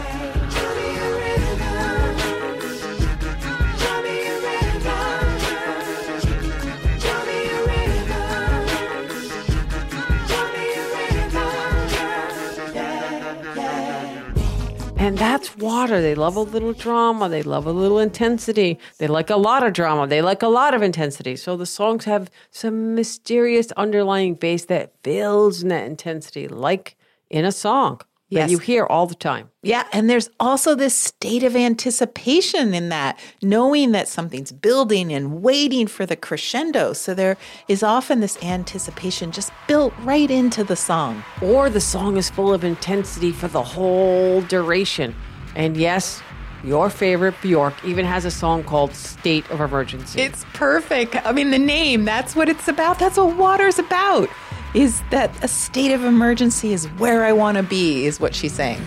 And 15.01 15.17
that's 15.17 15.57
water. 15.57 15.99
They 15.99 16.13
love 16.13 16.35
a 16.35 16.41
little 16.41 16.73
drama. 16.73 17.27
They 17.27 17.41
love 17.41 17.65
a 17.65 17.71
little 17.71 17.97
intensity. 17.97 18.77
They 18.99 19.07
like 19.07 19.31
a 19.31 19.35
lot 19.35 19.63
of 19.63 19.73
drama. 19.73 20.05
They 20.05 20.21
like 20.21 20.43
a 20.43 20.47
lot 20.47 20.75
of 20.75 20.83
intensity. 20.83 21.35
So 21.37 21.57
the 21.57 21.65
songs 21.65 22.05
have 22.05 22.29
some 22.51 22.93
mysterious 22.93 23.71
underlying 23.71 24.35
bass 24.35 24.65
that 24.65 25.01
builds 25.01 25.63
in 25.63 25.69
that 25.69 25.87
intensity, 25.87 26.47
like 26.47 26.97
in 27.31 27.45
a 27.45 27.51
song 27.51 28.01
Yes. 28.31 28.47
that 28.47 28.51
you 28.51 28.59
hear 28.59 28.85
all 28.85 29.07
the 29.07 29.15
time. 29.15 29.49
Yeah, 29.61 29.83
and 29.91 30.09
there's 30.09 30.29
also 30.39 30.73
this 30.73 30.95
state 30.95 31.43
of 31.43 31.53
anticipation 31.53 32.73
in 32.73 32.87
that, 32.87 33.19
knowing 33.41 33.91
that 33.91 34.07
something's 34.07 34.53
building 34.53 35.11
and 35.11 35.43
waiting 35.43 35.85
for 35.85 36.05
the 36.05 36.15
crescendo. 36.15 36.93
So 36.93 37.13
there 37.13 37.35
is 37.67 37.83
often 37.83 38.21
this 38.21 38.41
anticipation 38.41 39.33
just 39.33 39.51
built 39.67 39.93
right 39.99 40.31
into 40.31 40.63
the 40.63 40.77
song. 40.77 41.25
Or 41.41 41.69
the 41.69 41.81
song 41.81 42.15
is 42.15 42.29
full 42.29 42.53
of 42.53 42.63
intensity 42.63 43.33
for 43.33 43.49
the 43.49 43.61
whole 43.61 44.41
duration. 44.43 45.13
And 45.53 45.75
yes, 45.75 46.23
your 46.63 46.89
favorite 46.89 47.35
Bjork 47.41 47.83
even 47.83 48.05
has 48.05 48.23
a 48.23 48.31
song 48.31 48.63
called 48.63 48.93
State 48.93 49.49
of 49.49 49.59
Emergency. 49.59 50.21
It's 50.21 50.45
perfect. 50.53 51.17
I 51.25 51.33
mean, 51.33 51.51
the 51.51 51.59
name, 51.59 52.05
that's 52.05 52.33
what 52.33 52.47
it's 52.47 52.69
about. 52.69 52.97
That's 52.97 53.17
what 53.17 53.35
water's 53.35 53.77
about. 53.77 54.29
Is 54.73 55.01
that 55.09 55.31
a 55.43 55.49
state 55.49 55.91
of 55.91 56.05
emergency 56.05 56.71
is 56.71 56.85
where 56.97 57.25
I 57.25 57.33
want 57.33 57.57
to 57.57 57.63
be, 57.63 58.05
is 58.05 58.21
what 58.21 58.33
she's 58.33 58.53
saying. 58.53 58.81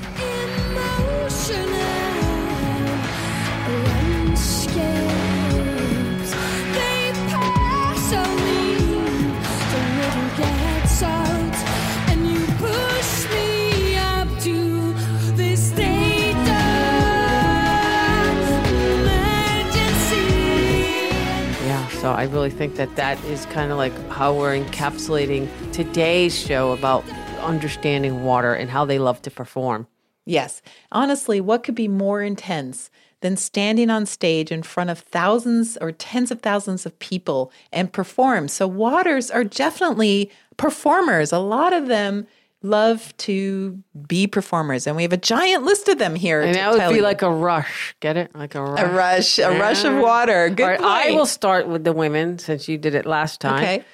So 22.05 22.13
I 22.13 22.25
really 22.25 22.51
think 22.51 22.77
that 22.77 22.97
that 22.97 23.19
is 23.25 23.47
kind 23.47 23.73
of 23.73 23.79
like 23.79 23.99
how 24.11 24.35
we're 24.35 24.63
encapsulating 24.63 25.49
today's 25.73 26.39
show 26.39 26.73
about 26.73 27.03
understanding 27.41 28.25
water 28.25 28.53
and 28.53 28.69
how 28.69 28.85
they 28.85 28.99
love 28.99 29.23
to 29.23 29.31
perform. 29.31 29.87
Yes. 30.27 30.61
Honestly, 30.93 31.41
what 31.41 31.65
could 31.65 31.75
be 31.75 31.89
more 31.89 32.21
intense 32.21 32.91
than 33.23 33.39
standing 33.39 33.89
on 33.89 34.05
stage 34.05 34.53
in 34.53 34.63
front 34.63 34.91
of 34.91 34.99
thousands 34.99 35.79
or 35.79 35.93
tens 35.93 36.31
of 36.31 36.43
thousands 36.43 36.85
of 36.85 36.99
people 36.99 37.51
and 37.73 37.91
perform? 37.91 38.49
So, 38.49 38.67
waters 38.67 39.31
are 39.31 39.43
definitely 39.43 40.31
performers. 40.59 41.33
A 41.33 41.39
lot 41.39 41.73
of 41.73 41.87
them 41.87 42.27
love 42.65 43.17
to 43.19 43.79
be 44.09 44.27
performers, 44.27 44.87
and 44.87 44.97
we 44.97 45.03
have 45.03 45.13
a 45.13 45.19
giant 45.19 45.65
list 45.65 45.89
of 45.89 45.99
them 45.99 46.15
here. 46.15 46.41
And 46.41 46.55
that 46.55 46.73
would 46.73 46.89
be 46.89 46.97
you. 46.97 47.03
like 47.03 47.23
a 47.23 47.31
rush. 47.31 47.95
Get 48.01 48.17
it? 48.17 48.35
Like 48.35 48.55
a 48.55 48.63
rush. 48.63 48.81
a 48.81 48.89
rush, 48.89 49.39
a 49.39 49.59
rush 49.59 49.85
of 49.85 49.97
water. 49.99 50.49
Good 50.49 50.65
right, 50.65 50.81
I 50.81 51.13
will 51.13 51.27
start 51.27 51.69
with 51.69 51.85
the 51.85 51.93
women 51.93 52.39
since 52.39 52.69
you 52.69 52.79
did 52.79 52.95
it 52.95 53.07
last 53.07 53.41
time. 53.41 53.63
Okay. 53.63 53.85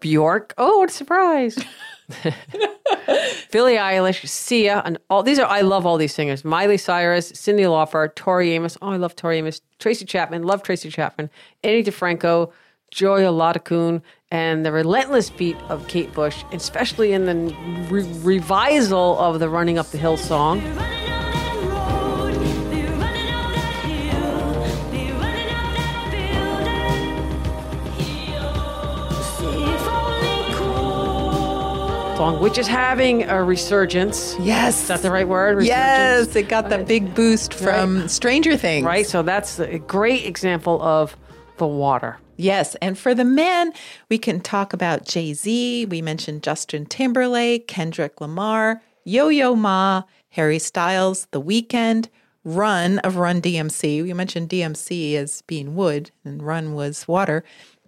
Bjork. 0.00 0.54
Oh, 0.58 0.78
what 0.78 0.90
a 0.90 0.92
surprise. 0.92 1.58
Billie 3.52 3.76
Eilish, 3.76 4.26
Sia, 4.26 4.82
and 4.84 4.98
all 5.08 5.22
these 5.22 5.38
are 5.38 5.46
I 5.46 5.60
love 5.60 5.86
all 5.86 5.96
these 5.96 6.14
singers. 6.14 6.44
Miley 6.44 6.76
Cyrus, 6.76 7.32
Cyndi 7.32 7.64
Lauper, 7.64 8.14
Tori 8.14 8.52
Amos. 8.52 8.76
Oh, 8.82 8.90
I 8.90 8.96
love 8.96 9.16
Tori 9.16 9.38
Amos. 9.38 9.60
Tracy 9.78 10.04
Chapman, 10.04 10.42
love 10.42 10.62
Tracy 10.62 10.90
Chapman. 10.90 11.30
Eddie 11.64 11.90
DeFranco, 11.90 12.50
Joy 12.90 13.22
Oladokun, 13.22 14.02
and 14.32 14.64
the 14.64 14.72
relentless 14.72 15.28
beat 15.28 15.56
of 15.68 15.86
Kate 15.88 16.10
Bush, 16.14 16.42
especially 16.52 17.12
in 17.12 17.26
the 17.26 17.34
re- 17.90 18.02
revisal 18.38 19.18
of 19.18 19.38
the 19.40 19.48
Running 19.50 19.76
Up 19.78 19.86
the 19.88 19.98
Hill 19.98 20.16
song. 20.16 20.58
Running 20.74 20.78
on 21.12 21.32
that 21.32 21.54
road, 21.68 22.32
they're 22.72 22.90
running 22.96 23.34
on 23.34 23.52
that 23.52 23.84
hill, 23.84 24.54
they're 24.90 25.14
running 25.14 25.54
on 25.54 25.74
that 25.74 26.10
building. 26.10 27.98
If 29.68 29.86
only 29.88 30.54
cool. 30.54 32.16
Song, 32.16 32.40
which 32.40 32.56
is 32.56 32.66
having 32.66 33.24
a 33.24 33.42
resurgence. 33.44 34.34
yes. 34.40 34.80
Is 34.82 34.88
that 34.88 35.02
the 35.02 35.10
right 35.10 35.28
word? 35.28 35.58
Resurgence? 35.58 35.68
Yes, 35.68 36.36
it 36.36 36.48
got 36.48 36.70
that 36.70 36.88
big 36.88 37.14
boost 37.14 37.52
from 37.52 38.08
Stranger 38.08 38.56
Things. 38.56 38.86
Right? 38.86 39.06
So 39.06 39.22
that's 39.22 39.58
a 39.58 39.78
great 39.78 40.24
example 40.24 40.80
of 40.80 41.14
the 41.58 41.66
water. 41.66 42.16
Yes, 42.42 42.74
and 42.82 42.98
for 42.98 43.14
the 43.14 43.24
men, 43.24 43.72
we 44.08 44.18
can 44.18 44.40
talk 44.40 44.72
about 44.72 45.06
Jay 45.06 45.32
Z. 45.32 45.86
We 45.86 46.02
mentioned 46.02 46.42
Justin 46.42 46.86
Timberlake, 46.86 47.68
Kendrick 47.68 48.20
Lamar, 48.20 48.82
Yo 49.04 49.28
Yo 49.28 49.54
Ma, 49.54 50.02
Harry 50.30 50.58
Styles, 50.58 51.28
The 51.30 51.40
Weeknd, 51.40 52.08
Run 52.44 52.98
of 53.00 53.14
Run 53.14 53.40
DMC. 53.40 54.02
We 54.02 54.12
mentioned 54.12 54.48
DMC 54.48 55.14
as 55.14 55.42
being 55.42 55.76
wood, 55.76 56.10
and 56.24 56.42
Run 56.42 56.74
was 56.74 57.06
water. 57.06 57.44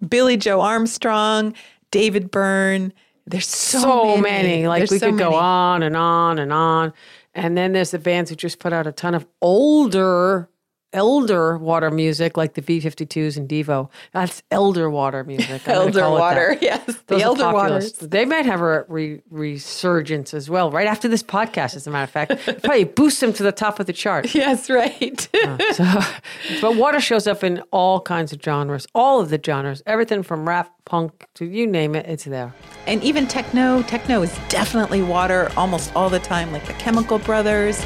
Billy 0.07 0.37
Joe 0.37 0.61
Armstrong, 0.61 1.53
David 1.91 2.31
Byrne. 2.31 2.93
There's 3.27 3.47
so, 3.49 3.79
So, 3.79 4.17
many. 4.17 4.69
Like 4.69 4.79
There's 4.79 4.91
we 4.91 4.99
so 4.99 5.09
could 5.09 5.19
go 5.19 5.33
on 5.35 5.83
and 5.83 5.97
on 5.97 6.39
and 6.39 6.53
on. 6.53 6.93
And 7.33 7.57
then 7.57 7.73
there's 7.73 7.91
the 7.91 7.99
bands 7.99 8.29
who 8.29 8.37
just 8.37 8.59
put 8.59 8.71
out 8.71 8.87
a 8.87 8.93
ton 8.93 9.15
of 9.15 9.27
older, 9.41 10.47
elder 10.93 11.57
water 11.57 11.91
music, 11.91 12.37
like 12.37 12.53
the 12.53 12.61
B52s 12.61 13.35
and 13.37 13.49
Devo. 13.49 13.89
That's 14.13 14.41
elder 14.51 14.89
water 14.89 15.23
music. 15.23 15.67
Elder 15.67 15.99
call 15.99 16.15
it 16.15 16.19
that. 16.19 16.19
water, 16.19 16.57
yes, 16.61 16.85
the 16.85 16.95
Those 17.07 17.21
are 17.21 17.25
elder 17.25 17.51
waters. 17.53 17.93
They 17.93 18.25
might 18.25 18.45
have 18.45 18.61
a 18.61 18.85
re- 18.87 19.21
resurgence 19.29 20.33
as 20.33 20.49
well, 20.49 20.71
right 20.71 20.87
after 20.87 21.07
this 21.07 21.23
podcast, 21.23 21.75
as 21.75 21.85
a 21.87 21.91
matter 21.91 22.03
of 22.03 22.09
fact. 22.09 22.61
Probably 22.63 22.83
boost 22.85 23.19
them 23.19 23.33
to 23.33 23.43
the 23.43 23.51
top 23.51 23.79
of 23.79 23.85
the 23.87 23.93
chart. 23.93 24.33
Yes, 24.35 24.69
right. 24.69 25.27
So, 25.73 25.99
but 26.61 26.75
water 26.75 26.99
shows 26.99 27.27
up 27.27 27.43
in 27.43 27.61
all 27.71 27.99
kinds 28.01 28.31
of 28.33 28.41
genres, 28.41 28.85
all 28.93 29.19
of 29.21 29.29
the 29.29 29.39
genres, 29.43 29.81
everything 29.85 30.23
from 30.23 30.47
rap, 30.47 30.71
punk 30.85 31.25
to 31.35 31.45
you 31.45 31.65
name 31.67 31.95
it, 31.95 32.05
it's 32.05 32.25
there. 32.25 32.53
and 32.87 33.03
even 33.03 33.27
techno. 33.27 33.81
Techno 33.83 34.21
is 34.21 34.37
definitely 34.49 35.01
water 35.01 35.51
almost 35.57 35.93
all 35.95 36.09
the 36.09 36.19
time, 36.19 36.51
like 36.51 36.65
the 36.65 36.73
Chemical 36.73 37.17
Brothers. 37.19 37.83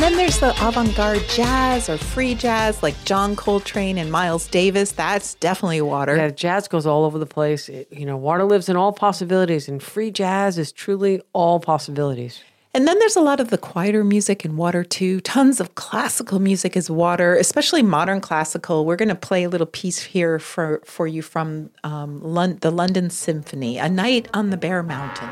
There's 0.00 0.40
the 0.40 0.54
avant 0.66 0.94
garde 0.96 1.22
jazz 1.28 1.88
or 1.88 1.98
free 1.98 2.34
jazz 2.34 2.82
like 2.82 2.94
John 3.04 3.36
Coltrane 3.36 3.98
and 3.98 4.10
Miles 4.10 4.46
Davis. 4.48 4.92
That's 4.92 5.34
definitely 5.34 5.80
water. 5.82 6.16
Yeah, 6.16 6.30
jazz 6.30 6.68
goes 6.68 6.86
all 6.86 7.04
over 7.04 7.18
the 7.18 7.26
place. 7.26 7.68
It- 7.68 7.88
you 7.92 8.06
know, 8.06 8.16
water 8.16 8.44
lives 8.44 8.68
in 8.68 8.76
all 8.76 8.92
possibilities, 8.92 9.68
and 9.68 9.82
free 9.82 10.10
jazz 10.10 10.58
is 10.58 10.72
truly 10.72 11.20
all 11.32 11.60
possibilities. 11.60 12.40
And 12.72 12.86
then 12.86 12.98
there's 13.00 13.16
a 13.16 13.20
lot 13.20 13.40
of 13.40 13.50
the 13.50 13.58
quieter 13.58 14.04
music 14.04 14.44
in 14.44 14.56
water 14.56 14.84
too. 14.84 15.20
Tons 15.20 15.60
of 15.60 15.74
classical 15.74 16.38
music 16.38 16.76
is 16.76 16.88
water, 16.88 17.34
especially 17.34 17.82
modern 17.82 18.20
classical. 18.20 18.86
We're 18.86 18.96
going 18.96 19.08
to 19.08 19.14
play 19.16 19.42
a 19.42 19.48
little 19.48 19.66
piece 19.66 19.98
here 20.02 20.38
for, 20.38 20.80
for 20.84 21.08
you 21.08 21.20
from 21.20 21.70
um, 21.82 22.22
Lon- 22.22 22.58
the 22.60 22.70
London 22.70 23.10
Symphony, 23.10 23.76
A 23.78 23.88
Night 23.88 24.28
on 24.32 24.50
the 24.50 24.56
Bare 24.56 24.84
Mountain. 24.84 25.28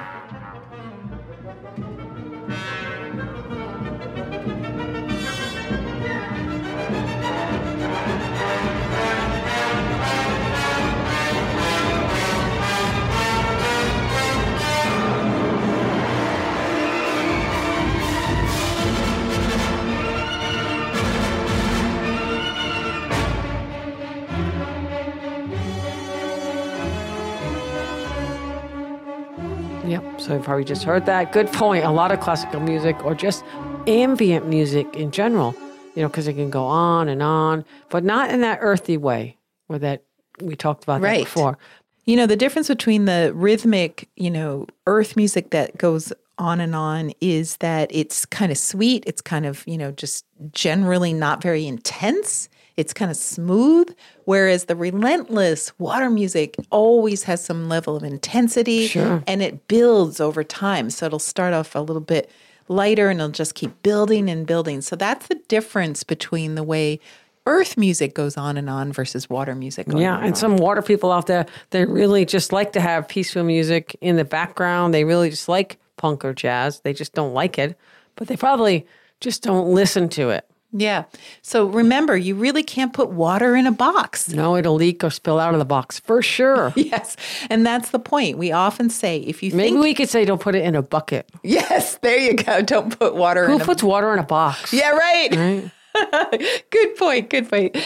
So 30.28 30.34
you've 30.34 30.44
probably 30.44 30.64
just 30.64 30.84
heard 30.84 31.06
that. 31.06 31.32
Good 31.32 31.50
point. 31.54 31.86
A 31.86 31.90
lot 31.90 32.12
of 32.12 32.20
classical 32.20 32.60
music 32.60 33.02
or 33.02 33.14
just 33.14 33.42
ambient 33.86 34.46
music 34.46 34.86
in 34.94 35.10
general, 35.10 35.54
you 35.94 36.02
know, 36.02 36.08
because 36.08 36.28
it 36.28 36.34
can 36.34 36.50
go 36.50 36.64
on 36.66 37.08
and 37.08 37.22
on, 37.22 37.64
but 37.88 38.04
not 38.04 38.28
in 38.28 38.42
that 38.42 38.58
earthy 38.60 38.98
way 38.98 39.38
where 39.68 39.78
that 39.78 40.04
we 40.42 40.54
talked 40.54 40.82
about 40.82 41.00
that 41.00 41.18
before. 41.20 41.56
You 42.04 42.16
know, 42.16 42.26
the 42.26 42.36
difference 42.36 42.68
between 42.68 43.06
the 43.06 43.32
rhythmic, 43.34 44.10
you 44.16 44.30
know, 44.30 44.66
earth 44.86 45.16
music 45.16 45.48
that 45.52 45.78
goes 45.78 46.12
on 46.36 46.60
and 46.60 46.74
on 46.74 47.12
is 47.22 47.56
that 47.56 47.88
it's 47.90 48.26
kind 48.26 48.52
of 48.52 48.58
sweet. 48.58 49.04
It's 49.06 49.22
kind 49.22 49.46
of, 49.46 49.66
you 49.66 49.78
know, 49.78 49.92
just 49.92 50.26
generally 50.52 51.14
not 51.14 51.42
very 51.42 51.66
intense. 51.66 52.50
It's 52.78 52.94
kind 52.94 53.10
of 53.10 53.16
smooth. 53.16 53.94
Whereas 54.24 54.64
the 54.66 54.76
relentless 54.76 55.76
water 55.78 56.08
music 56.08 56.54
always 56.70 57.24
has 57.24 57.44
some 57.44 57.68
level 57.68 57.96
of 57.96 58.04
intensity 58.04 58.86
Sure. 58.86 59.22
and 59.26 59.42
it 59.42 59.66
builds 59.68 60.20
over 60.20 60.44
time. 60.44 60.88
So 60.90 61.06
it'll 61.06 61.18
start 61.18 61.52
off 61.52 61.74
a 61.74 61.80
little 61.80 62.00
bit 62.00 62.30
lighter 62.68 63.08
and 63.10 63.18
it'll 63.20 63.30
just 63.32 63.54
keep 63.54 63.82
building 63.82 64.30
and 64.30 64.46
building. 64.46 64.80
So 64.80 64.94
that's 64.94 65.26
the 65.26 65.40
difference 65.48 66.04
between 66.04 66.54
the 66.54 66.62
way 66.62 67.00
earth 67.46 67.76
music 67.76 68.14
goes 68.14 68.36
on 68.36 68.56
and 68.56 68.68
on 68.70 68.92
versus 68.92 69.28
water 69.28 69.54
music. 69.54 69.88
going 69.88 70.02
Yeah, 70.02 70.16
on 70.18 70.24
and 70.24 70.38
some 70.38 70.56
water 70.58 70.82
people 70.82 71.10
out 71.10 71.26
there, 71.26 71.46
they 71.70 71.84
really 71.86 72.24
just 72.26 72.52
like 72.52 72.72
to 72.74 72.80
have 72.80 73.08
peaceful 73.08 73.42
music 73.42 73.96
in 74.00 74.16
the 74.16 74.24
background. 74.24 74.92
They 74.94 75.02
really 75.04 75.30
just 75.30 75.48
like 75.48 75.78
punk 75.96 76.24
or 76.24 76.32
jazz. 76.34 76.80
They 76.80 76.92
just 76.92 77.12
don't 77.14 77.32
like 77.34 77.58
it, 77.58 77.76
but 78.16 78.28
they 78.28 78.36
probably 78.36 78.86
just 79.20 79.42
don't 79.42 79.74
listen 79.74 80.08
to 80.10 80.28
it. 80.30 80.44
Yeah. 80.72 81.04
So 81.42 81.66
remember, 81.66 82.16
you 82.16 82.34
really 82.34 82.62
can't 82.62 82.92
put 82.92 83.08
water 83.10 83.56
in 83.56 83.66
a 83.66 83.72
box. 83.72 84.28
No, 84.28 84.56
it'll 84.56 84.74
leak 84.74 85.02
or 85.02 85.10
spill 85.10 85.38
out 85.38 85.54
of 85.54 85.58
the 85.58 85.64
box 85.64 85.98
for 85.98 86.22
sure. 86.22 86.72
Yes. 86.88 87.16
And 87.50 87.66
that's 87.66 87.90
the 87.90 87.98
point. 87.98 88.38
We 88.38 88.52
often 88.52 88.88
say 88.88 89.18
if 89.18 89.42
you 89.42 89.52
Maybe 89.52 89.70
think 89.70 89.82
we 89.82 89.94
could 89.94 90.08
say 90.08 90.24
don't 90.24 90.40
put 90.40 90.54
it 90.54 90.64
in 90.64 90.74
a 90.74 90.80
bucket. 90.82 91.28
Yes, 91.42 91.98
there 91.98 92.18
you 92.18 92.34
go. 92.34 92.62
Don't 92.68 92.98
put 92.98 93.14
water 93.14 93.46
Who 93.46 93.56
in 93.56 93.60
a 93.60 93.64
puts 93.64 93.82
water 93.82 94.12
in 94.14 94.18
a 94.18 94.22
box? 94.22 94.72
Yeah, 94.72 94.90
right. 94.90 95.70
Right? 95.94 96.64
good 96.70 96.96
point. 96.96 97.28
Good 97.28 97.50
point. 97.50 97.76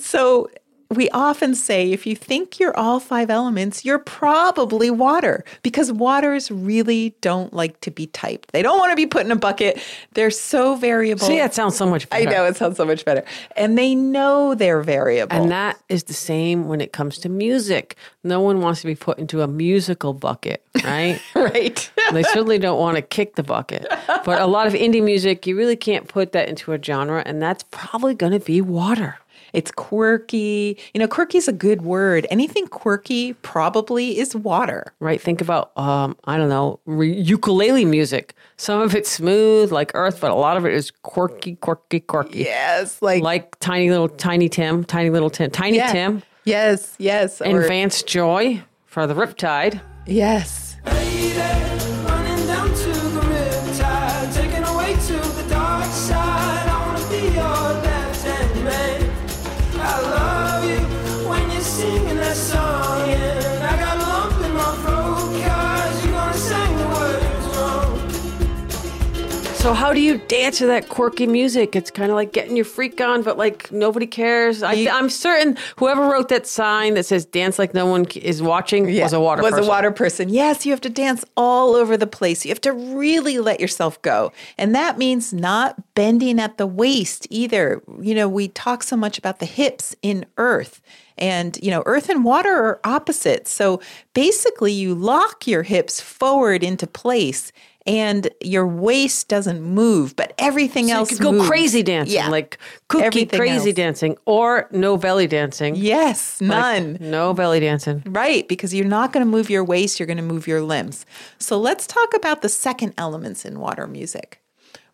So 0.00 0.48
we 0.90 1.10
often 1.10 1.54
say 1.54 1.92
if 1.92 2.06
you 2.06 2.16
think 2.16 2.58
you're 2.58 2.74
all 2.74 2.98
five 2.98 3.28
elements, 3.28 3.84
you're 3.84 3.98
probably 3.98 4.90
water 4.90 5.44
because 5.62 5.92
waters 5.92 6.50
really 6.50 7.14
don't 7.20 7.52
like 7.52 7.78
to 7.82 7.90
be 7.90 8.06
typed. 8.06 8.52
They 8.52 8.62
don't 8.62 8.78
want 8.78 8.92
to 8.92 8.96
be 8.96 9.06
put 9.06 9.26
in 9.26 9.30
a 9.30 9.36
bucket. 9.36 9.78
They're 10.14 10.30
so 10.30 10.76
variable. 10.76 11.26
See, 11.26 11.36
that 11.36 11.52
sounds 11.52 11.76
so 11.76 11.84
much 11.84 12.06
I 12.10 12.24
know 12.24 12.46
it 12.46 12.56
sounds 12.56 12.78
so 12.78 12.86
much 12.86 13.04
better. 13.04 13.22
And 13.54 13.76
they 13.76 13.94
know 13.94 14.54
they're 14.54 14.80
variable. 14.80 15.36
And 15.36 15.50
that 15.50 15.78
is 15.90 16.04
the 16.04 16.14
same 16.14 16.68
when 16.68 16.80
it 16.80 16.92
comes 16.92 17.18
to 17.18 17.28
music. 17.28 17.94
No 18.24 18.40
one 18.40 18.62
wants 18.62 18.80
to 18.80 18.86
be 18.86 18.94
put 18.94 19.18
into 19.18 19.42
a 19.42 19.46
musical 19.46 20.14
bucket, 20.14 20.64
right? 20.84 21.20
right. 21.34 21.90
they 22.12 22.22
certainly 22.22 22.58
don't 22.58 22.80
want 22.80 22.96
to 22.96 23.02
kick 23.02 23.34
the 23.34 23.42
bucket. 23.42 23.86
But 24.06 24.40
a 24.40 24.46
lot 24.46 24.66
of 24.66 24.72
indie 24.72 25.02
music, 25.02 25.46
you 25.46 25.54
really 25.54 25.76
can't 25.76 26.08
put 26.08 26.32
that 26.32 26.48
into 26.48 26.72
a 26.72 26.82
genre, 26.82 27.22
and 27.26 27.42
that's 27.42 27.64
probably 27.70 28.14
going 28.14 28.32
to 28.32 28.40
be 28.40 28.62
water. 28.62 29.18
It's 29.52 29.70
quirky. 29.70 30.78
You 30.94 31.00
know, 31.00 31.08
quirky 31.08 31.38
is 31.38 31.48
a 31.48 31.52
good 31.52 31.82
word. 31.82 32.26
Anything 32.30 32.66
quirky 32.66 33.32
probably 33.34 34.18
is 34.18 34.34
water. 34.34 34.92
Right? 35.00 35.20
Think 35.20 35.40
about, 35.40 35.76
um, 35.78 36.16
I 36.24 36.36
don't 36.36 36.48
know, 36.48 36.80
re- 36.86 37.12
ukulele 37.12 37.84
music. 37.84 38.34
Some 38.56 38.80
of 38.80 38.94
it's 38.94 39.10
smooth 39.10 39.72
like 39.72 39.90
earth, 39.94 40.20
but 40.20 40.30
a 40.30 40.34
lot 40.34 40.56
of 40.56 40.64
it 40.66 40.72
is 40.74 40.90
quirky, 41.02 41.56
quirky, 41.56 42.00
quirky. 42.00 42.40
Yes, 42.40 43.00
like, 43.02 43.22
Like 43.22 43.58
tiny 43.60 43.90
little, 43.90 44.08
tiny 44.08 44.48
Tim, 44.48 44.84
tiny 44.84 45.10
little 45.10 45.30
Tim, 45.30 45.50
tiny 45.50 45.76
yeah. 45.78 45.92
Tim, 45.92 46.22
Yes, 46.44 46.94
yes. 46.98 47.40
or- 47.42 47.60
Advanced 47.60 48.06
Joy 48.06 48.62
for 48.86 49.06
the 49.06 49.14
Riptide. 49.14 49.80
yes. 50.06 50.76
Lady, 50.86 51.34
So 69.68 69.74
how 69.74 69.92
do 69.92 70.00
you 70.00 70.16
dance 70.16 70.56
to 70.58 70.66
that 70.68 70.88
quirky 70.88 71.26
music? 71.26 71.76
It's 71.76 71.90
kind 71.90 72.10
of 72.10 72.14
like 72.14 72.32
getting 72.32 72.56
your 72.56 72.64
freak 72.64 73.02
on, 73.02 73.22
but 73.22 73.36
like 73.36 73.70
nobody 73.70 74.06
cares. 74.06 74.62
I, 74.62 74.88
I'm 74.90 75.10
certain 75.10 75.58
whoever 75.76 76.08
wrote 76.08 76.30
that 76.30 76.46
sign 76.46 76.94
that 76.94 77.04
says 77.04 77.26
"dance 77.26 77.58
like 77.58 77.74
no 77.74 77.84
one 77.84 78.06
is 78.14 78.40
watching" 78.40 78.86
was 78.86 79.12
a 79.12 79.20
water 79.20 79.42
was 79.42 79.50
person. 79.50 79.66
a 79.66 79.68
water 79.68 79.90
person. 79.90 80.30
Yes, 80.30 80.64
you 80.64 80.72
have 80.72 80.80
to 80.80 80.88
dance 80.88 81.22
all 81.36 81.74
over 81.74 81.98
the 81.98 82.06
place. 82.06 82.46
You 82.46 82.48
have 82.48 82.62
to 82.62 82.72
really 82.72 83.40
let 83.40 83.60
yourself 83.60 84.00
go. 84.00 84.32
And 84.56 84.74
that 84.74 84.96
means 84.96 85.34
not 85.34 85.94
bending 85.94 86.40
at 86.40 86.56
the 86.56 86.66
waist 86.66 87.26
either. 87.28 87.82
You 88.00 88.14
know, 88.14 88.26
we 88.26 88.48
talk 88.48 88.82
so 88.82 88.96
much 88.96 89.18
about 89.18 89.38
the 89.38 89.44
hips 89.44 89.94
in 90.00 90.24
earth. 90.38 90.80
And, 91.18 91.58
you 91.60 91.70
know, 91.70 91.82
earth 91.84 92.08
and 92.08 92.24
water 92.24 92.54
are 92.54 92.80
opposites. 92.84 93.50
So 93.50 93.82
basically, 94.14 94.72
you 94.72 94.94
lock 94.94 95.46
your 95.46 95.64
hips 95.64 96.00
forward 96.00 96.62
into 96.64 96.86
place 96.86 97.52
and 97.88 98.28
your 98.42 98.66
waist 98.66 99.28
doesn't 99.28 99.60
move, 99.62 100.14
but 100.14 100.32
everything 100.38 100.84
So 100.86 100.90
you 100.92 100.96
else 100.96 101.08
could 101.08 101.18
go 101.20 101.32
moves. 101.32 101.48
crazy 101.48 101.82
dancing, 101.82 102.14
Yeah. 102.14 102.28
like 102.28 102.58
cookie 102.88 103.04
Everything 103.04 103.38
crazy 103.40 103.70
else. 103.70 103.76
dancing, 103.76 104.16
or 104.26 104.68
no 104.70 104.96
belly 104.96 105.26
dancing. 105.26 105.74
Yes, 105.74 106.40
Like, 106.40 106.48
none. 106.84 106.98
no 107.00 107.32
belly 107.34 107.60
dancing. 107.60 108.02
Right, 108.06 108.46
because 108.46 108.74
you're 108.74 108.86
not 108.86 109.12
going 109.12 109.24
to 109.24 109.30
move 109.30 109.48
your 109.50 109.64
waist, 109.64 109.98
you're 109.98 110.06
going 110.06 110.18
to 110.18 110.22
move 110.22 110.46
your 110.46 110.60
limbs. 110.62 111.06
So 111.38 111.58
let's 111.58 111.86
talk 111.86 112.14
about 112.14 112.42
the 112.42 112.48
second 112.48 112.94
elements 112.98 113.44
in 113.44 113.58
water 113.58 113.86
music. 113.86 114.40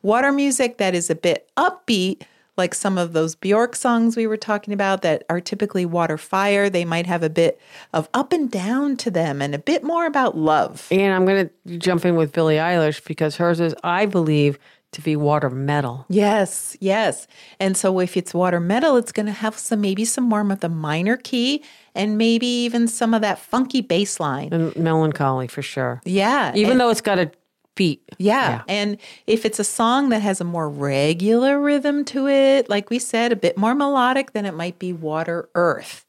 Water 0.03 0.31
music 0.33 0.79
that 0.79 0.95
is 0.95 1.11
a 1.11 1.15
bit 1.15 1.49
upbeat, 1.57 2.23
like 2.57 2.75
some 2.75 2.99
of 2.99 3.13
those 3.13 3.35
Bjork 3.35 3.75
songs 3.75 4.17
we 4.17 4.27
were 4.27 4.37
talking 4.37 4.73
about 4.73 5.03
that 5.03 5.25
are 5.29 5.41
typically 5.41 5.85
water 5.85 6.17
fire. 6.17 6.71
They 6.71 6.85
might 6.85 7.07
have 7.07 7.23
a 7.23 7.31
bit 7.31 7.61
of 7.93 8.09
up 8.15 8.33
and 8.33 8.51
down 8.51 8.97
to 8.99 9.11
them 9.11 9.43
and 9.43 9.55
a 9.55 9.59
bit 9.59 9.83
more 9.83 10.07
about 10.07 10.37
love. 10.37 10.87
And 10.91 11.13
I'm 11.13 11.25
going 11.27 11.51
to 11.67 11.79
jump 11.79 12.05
in 12.05 12.17
with 12.17 12.33
Billie 12.33 12.57
Eilish 12.57 13.05
because 13.05 13.37
hers 13.37 13.61
is, 13.61 13.75
I 13.83 14.07
believe, 14.07 14.59
to 14.93 15.01
be 15.03 15.17
water 15.17 15.51
metal. 15.51 16.07
Yes, 16.09 16.77
yes. 16.81 17.27
And 17.59 17.77
so 17.77 17.99
if 17.99 18.17
it's 18.17 18.33
water 18.33 18.61
metal, 18.61 18.97
it's 18.97 19.11
going 19.11 19.27
to 19.27 19.33
have 19.33 19.59
some 19.59 19.81
maybe 19.81 20.05
some 20.05 20.25
more 20.25 20.49
of 20.53 20.61
the 20.61 20.69
minor 20.69 21.17
key 21.17 21.65
and 21.97 22.17
maybe 22.17 22.47
even 22.47 22.87
some 22.87 23.13
of 23.13 23.21
that 23.23 23.41
funky 23.41 23.81
bass 23.81 24.21
line. 24.21 24.53
And 24.53 24.77
melancholy 24.77 25.49
for 25.49 25.63
sure. 25.63 26.01
Yeah. 26.05 26.53
Even 26.55 26.73
and- 26.73 26.81
though 26.81 26.91
it's 26.91 27.01
got 27.01 27.19
a 27.19 27.31
beat. 27.75 28.03
Yeah. 28.19 28.63
And 28.69 28.99
if 29.27 29.45
it's 29.45 29.59
a 29.59 29.65
song 29.65 30.09
that 30.11 30.23
has 30.23 30.41
a 30.41 30.45
more 30.45 30.69
regular 30.69 31.61
rhythm 31.61 32.05
to 32.07 32.29
it, 32.29 32.69
like 32.69 32.91
we 32.91 32.99
said, 32.99 33.33
a 33.33 33.37
bit 33.37 33.57
more 33.57 33.75
melodic, 33.75 34.33
then 34.33 34.47
it 34.47 34.55
might 34.55 34.79
be 34.79 34.93
water 34.93 35.49
earth. 35.55 36.07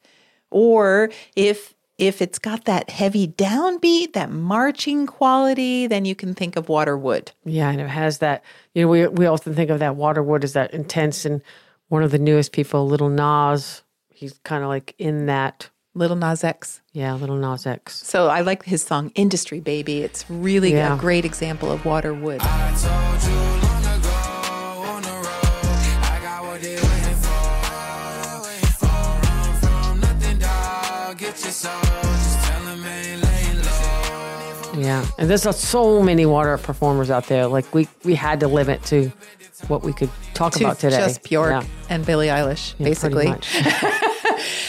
Or 0.50 1.10
if 1.34 1.74
if 1.98 2.20
it's 2.20 2.38
got 2.38 2.66
that 2.66 2.90
heavy 2.90 3.26
downbeat, 3.26 4.12
that 4.12 4.30
marching 4.30 5.06
quality, 5.06 5.86
then 5.86 6.04
you 6.04 6.14
can 6.14 6.34
think 6.34 6.56
of 6.56 6.68
water 6.68 6.96
wood. 6.96 7.32
Yeah, 7.44 7.70
and 7.70 7.80
it 7.80 7.88
has 7.88 8.18
that. 8.18 8.44
You 8.74 8.82
know, 8.82 8.88
we 8.88 9.06
we 9.06 9.26
often 9.26 9.54
think 9.54 9.70
of 9.70 9.78
that 9.78 9.96
Waterwood 9.96 10.44
as 10.44 10.52
that 10.52 10.74
intense, 10.74 11.24
and 11.24 11.42
one 11.88 12.02
of 12.02 12.10
the 12.10 12.18
newest 12.18 12.52
people, 12.52 12.86
Little 12.86 13.08
Nas, 13.08 13.82
he's 14.10 14.38
kind 14.44 14.62
of 14.62 14.68
like 14.68 14.94
in 14.98 15.26
that. 15.26 15.70
Little 15.96 16.16
Nas 16.16 16.44
X. 16.44 16.82
Yeah, 16.92 17.14
Little 17.14 17.38
Nas 17.38 17.66
X. 17.66 18.06
So 18.06 18.28
I 18.28 18.42
like 18.42 18.64
his 18.64 18.82
song 18.82 19.10
Industry 19.14 19.60
Baby. 19.60 20.02
It's 20.02 20.28
really 20.28 20.72
yeah. 20.72 20.94
a 20.94 20.98
great 20.98 21.24
example 21.24 21.72
of 21.72 21.86
water 21.86 22.12
wood. 22.12 22.42
Yeah, 34.78 35.06
and 35.18 35.30
there's 35.30 35.56
so 35.56 36.02
many 36.02 36.26
water 36.26 36.58
performers 36.58 37.10
out 37.10 37.26
there. 37.28 37.46
Like 37.46 37.72
we 37.74 37.88
we 38.04 38.14
had 38.14 38.40
to 38.40 38.48
limit 38.48 38.82
to 38.84 39.10
what 39.68 39.82
we 39.82 39.94
could 39.94 40.10
talk 40.34 40.52
to 40.52 40.64
about 40.64 40.78
today. 40.78 40.98
Just 40.98 41.22
Bjork 41.22 41.62
yeah. 41.62 41.64
and 41.88 42.04
Billie 42.04 42.26
Eilish, 42.26 42.74
yeah, 42.78 42.84
basically. 42.84 43.32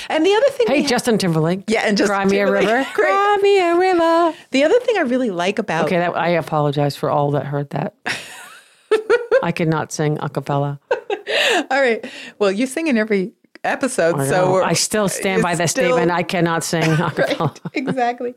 And 0.10 0.26
the 0.26 0.34
other 0.34 0.50
thing, 0.52 0.68
Hey, 0.68 0.84
Justin 0.86 1.18
Timberlake. 1.18 1.64
Yeah, 1.68 1.82
and 1.86 1.98
Justin 1.98 2.16
Cry 2.16 2.26
me 2.26 2.40
a 2.40 2.52
river. 2.52 2.86
Cry 2.94 3.38
me 3.42 3.60
a 3.60 3.76
river. 3.78 4.34
the 4.52 4.64
other 4.64 4.80
thing 4.80 4.98
I 4.98 5.02
really 5.02 5.32
like 5.32 5.60
about 5.60 5.86
Okay, 5.86 5.98
that, 5.98 6.16
I 6.18 6.30
apologize 6.30 6.96
for 6.96 7.10
all 7.10 7.32
that 7.32 7.46
heard 7.46 7.70
that. 7.72 7.96
I 9.44 9.52
could 9.52 9.68
not 9.68 9.92
sing 9.92 10.18
a 10.22 10.30
cappella. 10.30 10.80
All 11.70 11.80
right. 11.82 12.06
Well, 12.40 12.52
you 12.52 12.66
sing 12.66 12.88
in 12.88 12.98
every 12.98 13.34
episode, 13.64 14.16
I, 14.20 14.28
so 14.28 14.54
we're- 14.54 14.66
I 14.66 14.74
still 14.74 15.10
stand 15.10 15.42
by 15.44 15.56
that 15.56 15.70
still- 15.70 15.92
statement. 15.94 16.12
I 16.12 16.24
cannot 16.24 16.64
sing 16.64 16.84
a 16.84 16.96
right, 16.96 17.16
cappella. 17.16 17.54
exactly. 17.74 18.34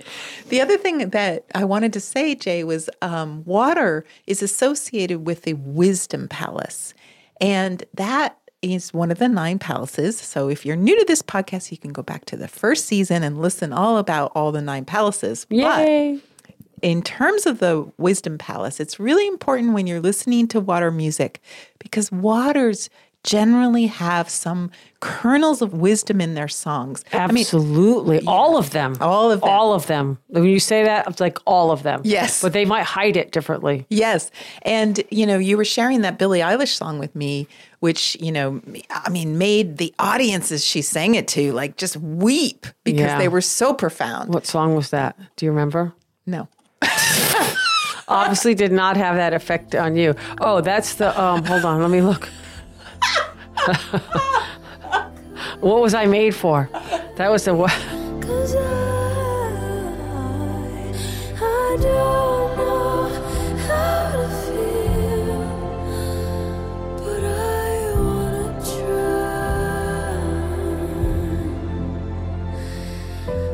The 0.48 0.60
other 0.60 0.76
thing 0.76 1.10
that 1.10 1.44
I 1.54 1.64
wanted 1.64 1.92
to 1.94 2.00
say, 2.00 2.34
Jay, 2.34 2.64
was 2.64 2.90
um, 3.00 3.44
water 3.44 4.04
is 4.26 4.42
associated 4.42 5.26
with 5.26 5.42
the 5.42 5.54
wisdom 5.54 6.28
palace, 6.28 6.94
and 7.40 7.84
that 7.94 8.36
is 8.62 8.92
one 8.92 9.10
of 9.10 9.18
the 9.18 9.28
nine 9.28 9.58
palaces. 9.58 10.18
So 10.18 10.48
if 10.48 10.66
you're 10.66 10.76
new 10.76 10.98
to 10.98 11.04
this 11.06 11.22
podcast, 11.22 11.70
you 11.70 11.78
can 11.78 11.92
go 11.92 12.02
back 12.02 12.24
to 12.26 12.36
the 12.36 12.48
first 12.48 12.86
season 12.86 13.22
and 13.22 13.40
listen 13.40 13.72
all 13.72 13.96
about 13.98 14.32
all 14.34 14.52
the 14.52 14.60
nine 14.60 14.84
palaces. 14.84 15.46
But 16.20 16.20
in 16.82 17.02
terms 17.02 17.46
of 17.46 17.58
the 17.58 17.90
wisdom 17.98 18.38
palace, 18.38 18.80
it's 18.80 18.98
really 19.00 19.26
important 19.26 19.72
when 19.72 19.86
you're 19.86 20.00
listening 20.00 20.48
to 20.48 20.60
water 20.60 20.90
music 20.90 21.40
because 21.78 22.10
waters 22.12 22.88
generally 23.22 23.86
have 23.86 24.28
some 24.30 24.70
kernels 25.00 25.60
of 25.62 25.74
wisdom 25.74 26.20
in 26.20 26.34
their 26.34 26.48
songs. 26.48 27.04
I 27.12 27.26
mean, 27.28 27.40
Absolutely. 27.40 28.20
all 28.26 28.56
of 28.56 28.70
them. 28.70 28.96
All 29.00 29.30
of 29.30 29.40
them. 29.40 29.48
All 29.50 29.74
of 29.74 29.86
them. 29.86 30.18
When 30.28 30.44
you 30.44 30.58
say 30.60 30.84
that, 30.84 31.06
it's 31.06 31.20
like 31.20 31.38
all 31.46 31.70
of 31.70 31.82
them. 31.82 32.00
Yes. 32.04 32.40
But 32.42 32.52
they 32.52 32.64
might 32.64 32.84
hide 32.84 33.16
it 33.16 33.30
differently. 33.32 33.86
Yes. 33.90 34.30
And, 34.62 35.02
you 35.10 35.26
know, 35.26 35.38
you 35.38 35.56
were 35.56 35.64
sharing 35.64 36.00
that 36.00 36.18
Billie 36.18 36.40
Eilish 36.40 36.74
song 36.74 36.98
with 36.98 37.14
me, 37.14 37.46
which, 37.80 38.16
you 38.20 38.32
know, 38.32 38.60
I 38.90 39.10
mean, 39.10 39.36
made 39.38 39.76
the 39.78 39.94
audiences 39.98 40.64
she 40.64 40.80
sang 40.82 41.14
it 41.14 41.28
to 41.28 41.52
like 41.52 41.76
just 41.76 41.96
weep 41.98 42.66
because 42.84 43.00
Yeah. 43.00 43.18
they 43.18 43.28
were 43.28 43.40
so 43.42 43.74
profound. 43.74 44.32
What 44.32 44.46
song 44.46 44.74
was 44.74 44.90
that? 44.90 45.18
Do 45.36 45.44
you 45.46 45.52
remember? 45.52 45.92
No. 46.26 46.48
Obviously 48.08 48.54
did 48.54 48.72
not 48.72 48.96
have 48.96 49.14
that 49.16 49.32
effect 49.32 49.74
on 49.74 49.94
you. 49.96 50.14
Oh, 50.40 50.60
that's 50.60 50.94
the 50.94 51.18
um 51.20 51.44
hold 51.44 51.64
on, 51.64 51.80
let 51.80 51.90
me 51.90 52.00
look. 52.00 52.28
what 55.60 55.80
was 55.80 55.94
I 55.94 56.06
made 56.06 56.34
for? 56.34 56.68
That 57.16 57.30
was 57.30 57.44
the 57.44 57.54
what 57.54 57.70
Cause 58.20 58.54
I, 58.54 58.58
I 61.36 61.76
don't 61.80 62.56
know 62.56 63.08
how 63.66 64.16
to 64.16 64.28
feel, 64.46 65.38
but 66.96 67.24
I 67.24 67.92
wanna 67.96 68.46
try. 68.64 70.16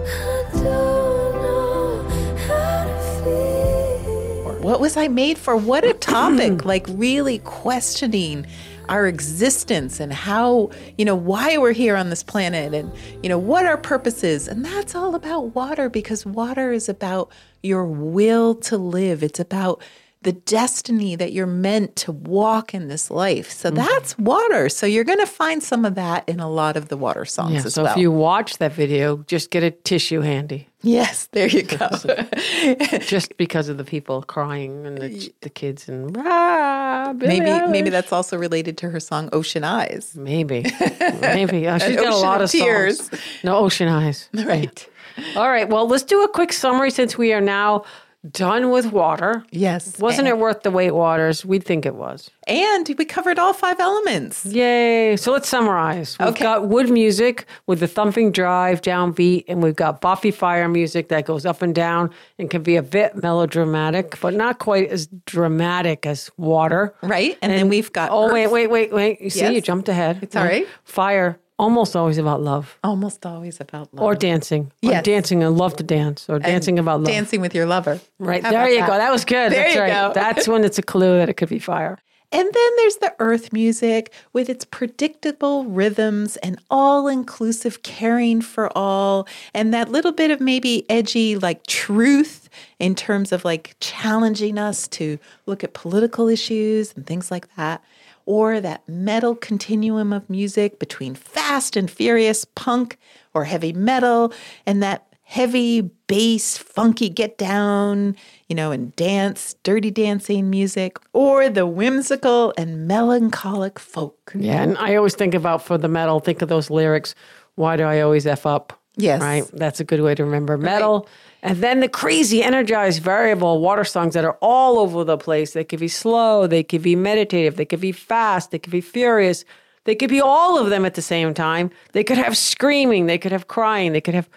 I 0.07 0.09
don't 0.53 1.35
know 1.43 2.09
how 2.47 2.85
to 2.85 2.97
feel. 3.25 4.61
What 4.63 4.81
was 4.81 4.97
I 4.97 5.09
made 5.09 5.39
for? 5.39 5.57
What 5.57 5.85
a 5.85 5.93
topic. 5.95 6.65
like, 6.73 6.87
really 6.89 7.39
questioning 7.41 8.47
our 8.89 9.07
existence 9.07 10.01
and 10.01 10.13
how, 10.13 10.71
you 10.97 11.05
know, 11.05 11.15
why 11.15 11.59
we're 11.59 11.73
here 11.73 11.97
on 11.97 12.11
this 12.11 12.23
planet 12.23 12.75
and, 12.75 12.93
you 13.23 13.29
know, 13.29 13.39
what 13.39 13.67
our 13.67 13.77
purpose 13.77 14.23
is. 14.23 14.49
And 14.49 14.65
that's 14.65 14.95
all 14.95 15.15
about 15.15 15.55
water 15.55 15.89
because 15.89 16.25
water 16.25 16.73
is 16.73 16.89
about 16.89 17.31
your 17.63 17.87
will 17.87 18.55
to 18.55 18.79
live, 18.79 19.23
it's 19.23 19.41
about 19.41 19.83
the 20.27 20.33
destiny 20.33 21.15
that 21.15 21.33
you're 21.33 21.47
meant 21.47 21.95
to 21.95 22.11
walk 22.11 22.75
in 22.75 22.89
this 22.89 23.11
life. 23.13 23.49
So 23.53 23.71
that's 23.71 24.19
water. 24.19 24.69
So 24.69 24.85
you're 24.85 25.05
going 25.05 25.21
to 25.21 25.27
find 25.27 25.63
some 25.63 25.85
of 25.85 25.95
that 25.95 26.29
in 26.29 26.41
a 26.41 26.51
lot 26.51 26.77
of 26.77 26.89
the 26.89 26.97
water 26.97 27.25
songs 27.25 27.53
yeah, 27.53 27.63
as 27.65 27.75
so 27.75 27.85
well. 27.85 27.93
if 27.93 27.97
you 27.99 28.11
watch 28.11 28.59
that 28.59 28.73
video, 28.73 29.19
just 29.29 29.51
get 29.53 29.63
a 29.63 29.71
tissue 29.71 30.21
handy. 30.23 30.67
yes, 30.83 31.29
there 31.31 31.47
you 31.49 31.63
go. 31.63 31.89
Just 33.01 33.37
because 33.37 33.69
of 33.69 33.77
the 33.79 33.85
people 33.85 34.23
crying 34.23 34.85
and 34.87 34.99
the, 34.99 35.33
the 35.43 35.49
kids 35.51 35.89
and 35.89 36.17
ah, 36.19 37.13
maybe 37.17 37.51
maybe 37.71 37.89
that's 37.91 38.13
also 38.13 38.37
related 38.37 38.77
to 38.79 38.91
her 38.91 39.01
song 39.01 39.29
Ocean 39.33 39.63
Eyes. 39.65 40.15
maybe 40.17 40.63
maybe 41.21 41.69
Oh, 41.69 41.79
she's 41.79 41.97
got 41.97 42.13
a 42.13 42.17
lot 42.17 42.41
of 42.41 42.47
of 42.47 42.51
tears. 42.51 42.99
songs. 43.09 43.23
No 43.45 43.57
ocean 43.59 43.89
eyes. 43.89 44.29
Right. 44.45 44.89
All 45.37 45.49
right. 45.49 45.69
Well, 45.69 45.87
let's 45.89 46.05
do 46.05 46.23
a 46.23 46.29
quick 46.29 46.53
summary 46.53 46.91
since 46.91 47.17
we 47.17 47.33
are 47.33 47.41
now 47.41 47.85
done 48.33 48.71
with 48.71 48.93
water. 48.93 49.45
Yes. 49.51 49.99
Wasn't 49.99 50.27
and, 50.27 50.37
it 50.37 50.41
worth 50.41 50.63
the 50.63 50.71
wait, 50.71 50.91
Waters? 50.93 51.45
We'd 51.45 51.65
think 51.65 51.87
it 51.87 51.95
was. 51.95 52.31
And 52.47 52.89
we 52.99 53.05
covered 53.05 53.39
all 53.39 53.53
five 53.53 53.81
elements. 53.81 54.45
Yay. 54.47 55.17
So 55.17 55.33
let's 55.33 55.49
summarize. 55.49 56.17
We've 56.19 56.29
Okay. 56.29 56.43
got 56.43 56.69
wood 56.69 56.91
music 56.91 57.47
with 57.67 57.81
the 57.81 57.89
thumping 57.89 58.33
drive, 58.33 58.83
downbeat, 58.83 59.45
and 59.49 59.63
we've 59.63 59.77
got 59.77 60.01
Buffy 60.01 60.31
fire 60.31 60.69
music 60.69 61.09
that 61.09 61.27
goes 61.27 61.45
up 61.47 61.63
and 61.63 61.75
down 61.75 62.11
and 62.39 62.49
can 62.51 62.63
be 62.63 62.77
a 62.77 62.83
bit 62.83 63.21
melodramatic, 63.23 64.19
but 64.21 64.35
not 64.35 64.59
quite 64.59 64.91
as 64.91 65.09
dramatic 65.27 66.07
as 66.07 66.31
water. 66.37 66.95
Right? 67.03 67.37
And, 67.43 67.53
then 67.53 67.69
we've 67.69 67.93
got 67.93 68.11
Oh, 68.13 68.27
Earth. 68.27 68.33
wait, 68.33 68.47
wait, 68.51 68.71
wait, 68.71 68.93
wait. 68.93 69.21
You 69.21 69.31
see, 69.31 69.41
Yes. 69.41 69.53
you 69.55 69.61
jumped 69.61 69.89
ahead. 69.89 70.19
It's 70.23 70.37
all 70.37 70.45
right. 70.45 70.67
Fire, 70.85 71.39
almost 71.59 71.97
always 71.97 72.19
about 72.19 72.43
love 72.43 72.79
almost 72.85 73.25
always 73.25 73.61
about 73.61 73.93
love. 73.95 74.03
or 74.03 74.15
dancing. 74.15 74.71
Or 74.85 75.01
dancing. 75.03 75.43
I 75.43 75.49
love 75.49 75.77
to 75.77 75.83
dance 75.83 76.29
or 76.29 76.39
dancing 76.39 76.79
about 76.79 77.01
love. 77.01 77.09
Dancing 77.09 77.41
with 77.41 77.55
your 77.55 77.67
lover. 77.67 78.01
Right. 78.19 78.43
How 78.43 78.51
there 78.51 78.69
you 78.69 78.81
that? 78.81 78.89
go. 78.89 78.97
That 78.97 79.11
was 79.11 79.25
good. 79.25 79.53
There 79.53 79.63
That's 79.63 79.75
you 79.75 79.81
right. 79.81 79.91
go. 79.91 80.13
That's 80.15 80.47
when 80.47 80.65
it's 80.65 80.79
a 80.79 80.83
clue 80.83 81.19
that 81.19 81.29
it 81.29 81.35
could 81.35 81.49
be 81.49 81.59
fire. 81.59 81.99
And 82.33 82.45
then 82.53 82.71
there's 82.77 82.97
the 82.97 83.15
earth 83.21 83.53
music 83.53 84.13
with 84.33 84.51
its 84.51 84.65
predictable 84.65 85.65
rhythms 85.65 86.37
and 86.39 86.61
all 86.71 87.07
inclusive 87.07 87.83
caring 87.83 88.41
for 88.41 88.77
all, 88.77 89.29
and 89.55 89.73
that 89.73 89.91
little 89.91 90.13
bit 90.13 90.33
of 90.33 90.41
maybe 90.41 90.85
edgy 90.91 91.37
like 91.37 91.67
truth 91.67 92.49
in 92.81 92.95
terms 92.97 93.31
of 93.31 93.45
like 93.45 93.77
challenging 93.81 94.59
us 94.59 94.89
to 94.89 95.19
look 95.47 95.63
at 95.63 95.73
political 95.73 96.29
issues 96.29 96.93
and 96.97 97.07
things 97.07 97.31
like 97.31 97.55
that. 97.57 97.83
Or 98.27 98.61
that 98.61 98.87
metal 98.89 99.35
continuum 99.35 100.13
of 100.13 100.29
music 100.29 100.79
between 100.79 101.15
fast 101.15 101.77
and 101.77 101.91
furious 101.91 102.45
punk 102.45 102.99
or 103.33 103.45
heavy 103.45 103.73
metal, 103.73 104.33
and 104.67 104.83
that 104.83 105.07
heavy 105.23 105.81
bass, 106.07 106.57
funky 106.57 107.09
get 107.09 107.37
down, 107.37 108.15
you 108.49 108.55
know, 108.55 108.71
and 108.71 108.95
dance, 108.95 109.55
dirty 109.65 109.91
dancing 109.91 110.49
music, 110.49 110.99
or 111.13 111.49
the 111.49 111.67
whimsical 111.67 112.55
and 112.57 112.87
melancholic 112.87 113.79
folk. 113.79 114.33
Yeah. 114.37 114.63
And 114.63 114.79
I 114.79 114.95
always 114.95 115.17
think 115.17 115.35
about 115.35 115.63
for 115.63 115.79
the 115.79 115.89
metal, 115.89 116.21
think 116.21 116.43
of 116.43 116.49
those 116.49 116.71
lyrics. 116.71 117.15
Why 117.57 117.77
do 117.77 117.83
I 117.83 118.01
always 118.01 118.27
F 118.27 118.47
up? 118.47 118.81
Yes. 118.97 119.21
Right. 119.21 119.45
That's 119.53 119.81
a 119.81 119.85
good 119.85 120.01
way 120.01 120.15
to 120.15 120.25
remember 120.25 120.57
metal. 120.57 121.09
And 121.43 121.59
then 121.59 121.81
the 121.81 121.89
crazy, 121.89 122.43
energized, 122.43 123.03
variable 123.03 123.61
water 123.61 123.85
songs 123.85 124.15
that 124.15 124.25
are 124.25 124.39
all 124.41 124.79
over 124.79 125.05
the 125.05 125.19
place. 125.19 125.53
They 125.53 125.65
could 125.65 125.81
be 125.81 125.89
slow, 125.89 126.47
they 126.47 126.63
could 126.63 126.83
be 126.83 126.97
meditative, 126.97 127.57
they 127.57 127.67
could 127.67 127.81
be 127.81 127.93
fast, 127.93 128.51
they 128.51 128.59
could 128.59 128.73
be 128.73 128.81
furious. 128.81 129.45
They 129.85 129.95
could 129.95 130.11
be 130.11 130.21
all 130.21 130.59
of 130.59 130.69
them 130.69 130.85
at 130.85 130.95
the 130.95 131.03
same 131.03 131.33
time. 131.33 131.71
They 131.93 132.03
could 132.03 132.19
have 132.19 132.37
screaming, 132.37 133.07
they 133.07 133.19
could 133.19 133.31
have 133.31 133.47
crying, 133.47 133.93
they 133.93 134.01
could 134.01 134.15
have 134.15 134.29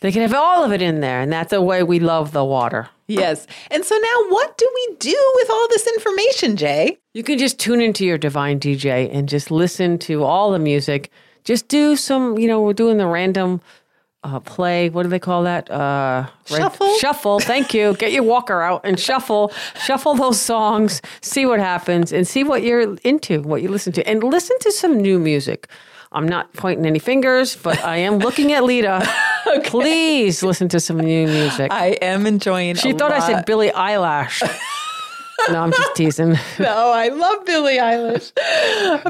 they 0.00 0.12
could 0.12 0.22
have 0.22 0.34
all 0.34 0.62
of 0.62 0.72
it 0.72 0.80
in 0.80 1.00
there. 1.00 1.20
And 1.20 1.32
that's 1.32 1.50
the 1.50 1.60
way 1.60 1.82
we 1.82 1.98
love 1.98 2.30
the 2.30 2.44
water. 2.44 2.88
Yes. 3.08 3.46
And 3.70 3.84
so 3.84 3.96
now 3.96 4.28
what 4.28 4.56
do 4.58 4.70
we 4.72 4.96
do 4.98 5.32
with 5.36 5.50
all 5.50 5.68
this 5.68 5.86
information, 5.88 6.56
Jay? 6.56 6.98
You 7.14 7.22
can 7.22 7.38
just 7.38 7.58
tune 7.58 7.80
into 7.80 8.04
your 8.04 8.18
divine 8.18 8.60
DJ 8.60 9.12
and 9.12 9.28
just 9.28 9.50
listen 9.50 9.98
to 10.00 10.22
all 10.22 10.52
the 10.52 10.58
music. 10.58 11.10
Just 11.46 11.68
do 11.68 11.94
some, 11.96 12.38
you 12.38 12.48
know, 12.48 12.60
we're 12.60 12.72
doing 12.72 12.98
the 12.98 13.06
random 13.06 13.60
uh, 14.24 14.40
play. 14.40 14.90
What 14.90 15.04
do 15.04 15.08
they 15.08 15.20
call 15.20 15.44
that? 15.44 15.70
Uh, 15.70 16.26
Shuffle. 16.44 16.92
Shuffle. 16.98 17.38
Thank 17.38 17.72
you. 17.72 17.94
Get 17.94 18.10
your 18.10 18.24
walker 18.24 18.60
out 18.60 18.80
and 18.82 18.98
shuffle. 18.98 19.52
Shuffle 19.84 20.16
those 20.16 20.40
songs. 20.40 21.00
See 21.22 21.46
what 21.46 21.60
happens 21.60 22.12
and 22.12 22.26
see 22.26 22.42
what 22.42 22.64
you're 22.64 22.96
into, 23.04 23.42
what 23.42 23.62
you 23.62 23.68
listen 23.68 23.92
to, 23.94 24.06
and 24.08 24.24
listen 24.24 24.58
to 24.60 24.72
some 24.72 25.00
new 25.00 25.20
music. 25.20 25.68
I'm 26.10 26.26
not 26.26 26.52
pointing 26.54 26.84
any 26.84 26.98
fingers, 26.98 27.54
but 27.56 27.82
I 27.84 27.98
am 27.98 28.18
looking 28.18 28.52
at 28.52 28.64
Lita. 28.64 29.08
Please 29.64 30.42
listen 30.42 30.68
to 30.70 30.80
some 30.80 30.98
new 30.98 31.26
music. 31.28 31.70
I 31.70 31.90
am 32.02 32.26
enjoying 32.26 32.74
she 32.74 32.92
thought 32.92 33.12
I 33.12 33.20
said 33.20 33.32
lot- 33.34 33.46
Billie 33.46 33.72
Eyelash. 33.72 34.42
no, 35.50 35.60
I'm 35.60 35.72
just 35.72 35.94
teasing. 35.94 36.36
no, 36.58 36.90
I 36.90 37.08
love 37.08 37.44
Billie 37.44 37.78
Eilish. 37.78 38.32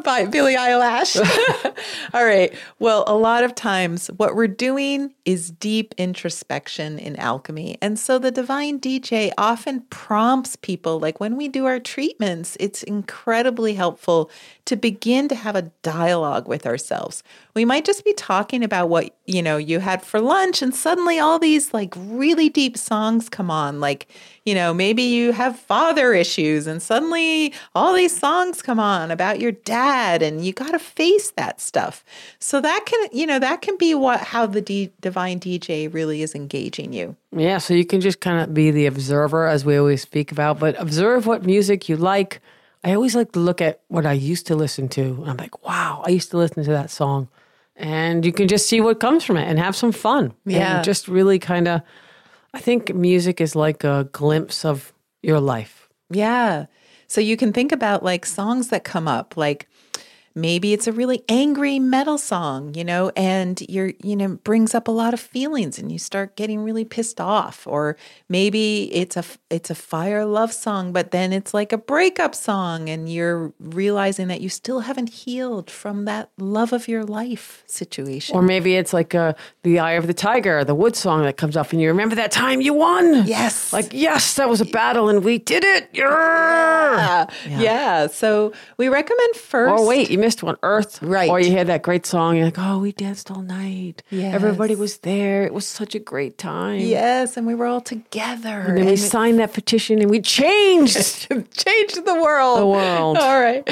By 0.05 0.27
Billie 0.27 0.57
Eyelash. 0.57 1.17
All 2.15 2.25
right. 2.25 2.55
Well, 2.79 3.05
a 3.07 3.15
lot 3.15 3.45
of 3.45 3.55
times 3.55 4.09
what 4.17 4.35
we're 4.35 4.47
doing 4.49 5.15
is 5.25 5.51
deep 5.51 5.95
introspection 5.97 6.99
in 6.99 7.17
alchemy. 7.17 7.79
And 7.81 7.99
so 7.99 8.19
the 8.19 8.31
divine 8.31 8.81
DJ 8.81 9.33
often 9.39 9.81
prompts 9.91 10.57
people, 10.57 11.01
like 11.01 11.21
when 11.21 11.37
we 11.37 11.49
do 11.49 11.67
our 11.67 11.81
treatments, 11.81 12.57
it's 12.61 12.83
incredibly 12.83 13.75
helpful 13.75 14.31
to 14.67 14.77
begin 14.77 15.29
to 15.29 15.35
have 15.35 15.57
a 15.57 15.71
dialogue 15.83 16.49
with 16.49 16.67
ourselves. 16.67 17.23
We 17.55 17.65
might 17.65 17.85
just 17.85 18.05
be 18.05 18.15
talking 18.15 18.62
about 18.62 18.89
what, 18.89 19.17
you 19.27 19.43
know, 19.43 19.57
you 19.57 19.81
had 19.81 20.03
for 20.03 20.21
lunch 20.21 20.62
and 20.62 20.75
suddenly 20.75 21.19
all 21.19 21.39
these 21.39 21.73
like 21.73 21.95
really 21.97 22.49
deep 22.49 22.77
songs 22.77 23.29
come 23.29 23.51
on, 23.51 23.81
like 23.81 24.09
you 24.47 24.55
know, 24.55 24.73
maybe 24.73 25.03
you 25.03 25.33
have 25.33 25.59
father 25.59 26.15
issues 26.16 26.66
and 26.66 26.83
suddenly 26.83 27.52
all 27.74 27.92
these 27.92 28.16
songs 28.16 28.62
come 28.62 28.81
on 28.81 29.11
about 29.11 29.38
your 29.38 29.52
dad 29.52 30.22
and 30.22 30.44
you 30.44 30.52
got 30.52 30.72
to 30.72 30.79
face 30.79 31.31
that 31.33 31.61
stuff. 31.61 32.05
So 32.38 32.61
that 32.61 32.85
can, 32.87 33.09
you 33.12 33.26
know, 33.26 33.38
that 33.38 33.62
can 33.62 33.76
be 33.76 33.94
what 33.94 34.20
how 34.20 34.46
the 34.46 34.61
D, 34.61 34.90
divine 35.00 35.38
DJ 35.38 35.92
really 35.92 36.22
is 36.22 36.35
engaging 36.35 36.92
you. 36.92 37.14
Yeah, 37.31 37.59
so 37.59 37.74
you 37.74 37.85
can 37.85 38.00
just 38.00 38.20
kind 38.20 38.40
of 38.40 38.55
be 38.55 38.70
the 38.70 38.87
observer, 38.87 39.46
as 39.46 39.64
we 39.64 39.76
always 39.76 40.02
speak 40.02 40.33
about, 40.33 40.59
but 40.59 40.74
observe 40.81 41.26
what 41.26 41.44
music 41.44 41.88
you 41.88 41.96
like. 41.96 42.40
I 42.83 42.94
always 42.94 43.14
like 43.14 43.33
to 43.33 43.40
look 43.40 43.61
at 43.61 43.81
what 43.88 44.07
I 44.07 44.12
used 44.12 44.46
to 44.46 44.55
listen 44.55 44.88
to. 44.90 45.02
And 45.02 45.31
I'm 45.31 45.37
like, 45.37 45.64
wow, 45.64 46.02
I 46.07 46.11
used 46.11 46.31
to 46.31 46.38
listen 46.38 46.64
to 46.64 46.70
that 46.70 46.90
song. 46.90 47.29
And 47.74 48.24
you 48.24 48.33
can 48.33 48.48
just 48.48 48.68
see 48.68 48.81
what 48.81 49.00
comes 49.00 49.24
from 49.24 49.37
it 49.37 49.46
and 49.46 49.59
have 49.59 49.76
some 49.76 49.92
fun. 49.92 50.33
Yeah. 50.46 50.76
And 50.76 50.85
just 50.85 51.09
really 51.09 51.38
kind 51.38 51.68
of, 51.68 51.83
I 52.55 52.61
think 52.61 52.94
music 52.94 53.40
is 53.40 53.55
like 53.55 53.85
a 53.85 54.09
glimpse 54.12 54.64
of 54.64 54.94
your 55.22 55.40
life. 55.40 55.86
Yeah. 56.11 56.66
So 57.09 57.21
you 57.21 57.37
can 57.37 57.53
think 57.53 57.73
about 57.73 58.03
like 58.03 58.27
songs 58.27 58.69
that 58.69 58.85
come 58.85 59.09
up, 59.09 59.37
like 59.37 59.69
maybe 60.37 60.75
it's 60.75 60.87
a 60.87 60.92
really 60.92 61.25
angry 61.29 61.79
metal 61.79 62.18
song, 62.18 62.75
you 62.75 62.85
know, 62.85 63.11
and 63.16 63.62
you're, 63.68 63.94
you 64.03 64.14
know, 64.14 64.37
brings 64.44 64.75
up 64.75 64.87
a 64.87 64.90
lot 64.90 65.14
of 65.14 65.18
feelings 65.18 65.79
and 65.79 65.90
you 65.90 65.99
start 65.99 66.37
getting 66.37 66.61
really 66.61 66.85
pissed 66.85 67.20
off. 67.20 67.66
Or 67.66 67.96
maybe 68.29 68.94
it's 68.94 69.16
a 69.16 69.25
it's 69.49 69.70
a 69.70 69.75
fire 69.75 70.27
love 70.27 70.53
song, 70.53 70.92
but 70.92 71.11
then 71.11 71.33
it's 71.33 71.55
like 71.55 71.72
a 71.72 71.79
breakup 71.79 72.35
song 72.35 72.90
and 72.90 73.11
you're 73.11 73.55
realizing 73.59 74.29
that 74.29 74.42
you 74.42 74.51
still 74.51 74.81
haven't 74.81 75.09
healed 75.09 75.70
from 75.70 76.05
that 76.05 76.31
love 76.38 76.72
of 76.72 76.87
your 76.87 77.05
life 77.05 77.64
situation. 77.66 78.37
Or 78.37 78.42
maybe 78.42 78.77
it's 78.77 78.92
like 78.92 79.14
uh, 79.14 79.33
the 79.62 79.79
Eye 79.79 79.92
of 79.92 80.07
the 80.07 80.14
Tiger, 80.14 80.62
the 80.64 80.75
Wood 80.75 80.96
song 80.96 81.22
that 81.22 81.38
comes 81.38 81.57
up, 81.57 81.72
and 81.72 81.81
you 81.81 81.88
remember 81.88 82.14
that 82.14 82.31
time 82.31 82.61
you 82.61 82.75
won. 82.75 83.27
Yes. 83.27 83.72
Like, 83.72 83.92
yes, 83.92 84.35
that 84.35 84.51
was 84.51 84.61
a 84.61 84.66
battle 84.66 85.09
and 85.09 85.25
we 85.25 85.38
did 85.38 85.64
it. 85.64 85.88
Yeah. 85.92 87.27
yeah. 87.46 87.61
yeah. 87.61 88.07
So 88.07 88.53
we 88.77 88.88
recommend 88.88 89.37
first 89.37 89.77
Oh, 89.79 89.87
wait, 89.87 90.11
you 90.11 90.18
missed 90.27 90.43
one. 90.43 90.57
Earth. 90.65 91.01
Right. 91.03 91.31
Or 91.31 91.39
you 91.39 91.51
hear 91.51 91.65
that 91.65 91.83
great 91.83 92.05
song, 92.05 92.37
you're 92.37 92.47
like, 92.47 92.59
oh, 92.59 92.79
we 92.81 92.91
danced 92.91 93.31
all 93.31 93.43
night. 93.43 94.03
Yes. 94.11 94.35
Everybody 94.35 94.75
was 94.75 94.99
there. 94.99 95.45
It 95.45 95.55
was 95.55 95.67
such 95.67 95.95
a 95.95 96.01
great 96.01 96.37
time. 96.37 96.81
Yes, 96.81 97.37
and 97.37 97.47
we 97.47 97.55
were 97.55 97.67
all 97.67 97.81
together. 97.81 98.61
And 98.61 98.77
then 98.77 98.87
we 98.87 98.93
and 98.93 98.99
signed 98.99 99.39
that 99.39 99.55
petition 99.55 100.01
and 100.01 100.11
we 100.11 100.21
changed. 100.21 101.29
changed 101.57 102.05
the 102.05 102.21
world. 102.21 102.59
The 102.59 102.67
world. 102.67 103.19
All 103.19 103.41
right. 103.41 103.65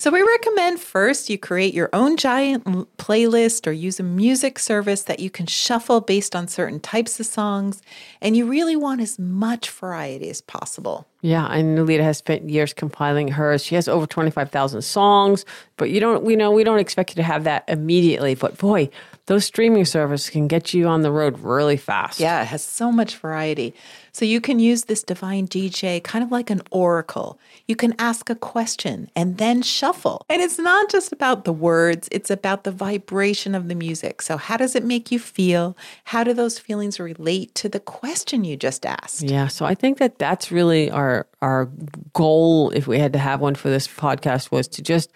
So 0.00 0.10
we 0.10 0.22
recommend 0.22 0.80
first 0.80 1.28
you 1.28 1.36
create 1.36 1.74
your 1.74 1.90
own 1.92 2.16
giant 2.16 2.64
playlist 2.96 3.66
or 3.66 3.72
use 3.72 4.00
a 4.00 4.02
music 4.02 4.58
service 4.58 5.02
that 5.02 5.20
you 5.20 5.28
can 5.28 5.44
shuffle 5.44 6.00
based 6.00 6.34
on 6.34 6.48
certain 6.48 6.80
types 6.80 7.20
of 7.20 7.26
songs. 7.26 7.82
And 8.22 8.34
you 8.34 8.46
really 8.46 8.76
want 8.76 9.02
as 9.02 9.18
much 9.18 9.68
variety 9.68 10.30
as 10.30 10.40
possible. 10.40 11.06
Yeah, 11.20 11.44
I 11.44 11.60
know 11.60 11.82
Lita 11.82 12.02
has 12.02 12.16
spent 12.16 12.48
years 12.48 12.72
compiling 12.72 13.28
hers. 13.28 13.62
She 13.62 13.74
has 13.74 13.88
over 13.88 14.06
twenty 14.06 14.30
five 14.30 14.50
thousand 14.50 14.80
songs, 14.80 15.44
but 15.76 15.90
you 15.90 16.00
don't. 16.00 16.24
We 16.24 16.34
know 16.34 16.50
we 16.50 16.64
don't 16.64 16.78
expect 16.78 17.10
you 17.10 17.16
to 17.16 17.22
have 17.22 17.44
that 17.44 17.64
immediately. 17.68 18.34
But 18.34 18.56
boy, 18.56 18.88
those 19.26 19.44
streaming 19.44 19.84
services 19.84 20.30
can 20.30 20.48
get 20.48 20.72
you 20.72 20.88
on 20.88 21.02
the 21.02 21.12
road 21.12 21.38
really 21.40 21.76
fast. 21.76 22.20
Yeah, 22.20 22.40
it 22.40 22.46
has 22.46 22.64
so 22.64 22.90
much 22.90 23.18
variety. 23.18 23.74
So 24.12 24.24
you 24.24 24.40
can 24.40 24.58
use 24.58 24.84
this 24.84 25.02
divine 25.02 25.46
DJ 25.46 26.02
kind 26.02 26.24
of 26.24 26.30
like 26.30 26.50
an 26.50 26.62
oracle. 26.70 27.38
You 27.66 27.76
can 27.76 27.94
ask 27.98 28.30
a 28.30 28.34
question 28.34 29.10
and 29.14 29.38
then 29.38 29.62
shuffle. 29.62 30.24
And 30.28 30.42
it's 30.42 30.58
not 30.58 30.90
just 30.90 31.12
about 31.12 31.44
the 31.44 31.52
words, 31.52 32.08
it's 32.10 32.30
about 32.30 32.64
the 32.64 32.72
vibration 32.72 33.54
of 33.54 33.68
the 33.68 33.74
music. 33.74 34.22
So, 34.22 34.36
how 34.36 34.56
does 34.56 34.74
it 34.74 34.84
make 34.84 35.10
you 35.10 35.18
feel? 35.18 35.76
How 36.04 36.24
do 36.24 36.32
those 36.32 36.58
feelings 36.58 36.98
relate 37.00 37.54
to 37.56 37.68
the 37.68 37.80
question 37.80 38.44
you 38.44 38.56
just 38.56 38.86
asked? 38.86 39.22
Yeah, 39.22 39.48
so 39.48 39.64
I 39.64 39.74
think 39.74 39.98
that 39.98 40.18
that's 40.18 40.50
really 40.50 40.90
our 40.90 41.26
our 41.42 41.68
goal. 42.12 42.70
If 42.70 42.86
we 42.86 42.98
had 42.98 43.12
to 43.12 43.18
have 43.18 43.40
one 43.40 43.54
for 43.54 43.70
this 43.70 43.86
podcast, 43.86 44.50
was 44.50 44.68
to 44.68 44.82
just 44.82 45.10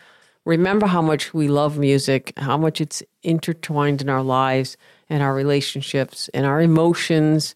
remember 0.44 0.86
how 0.86 1.02
much 1.02 1.32
we 1.32 1.48
love 1.48 1.78
music, 1.78 2.32
how 2.36 2.56
much 2.56 2.80
it's 2.80 3.02
intertwined 3.22 4.02
in 4.02 4.08
our 4.08 4.22
lives 4.22 4.76
and 5.08 5.22
our 5.22 5.34
relationships 5.34 6.28
and 6.34 6.46
our 6.46 6.60
emotions, 6.60 7.54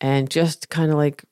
and 0.00 0.30
just 0.30 0.68
kind 0.68 0.90
of 0.90 0.96
like 0.96 1.24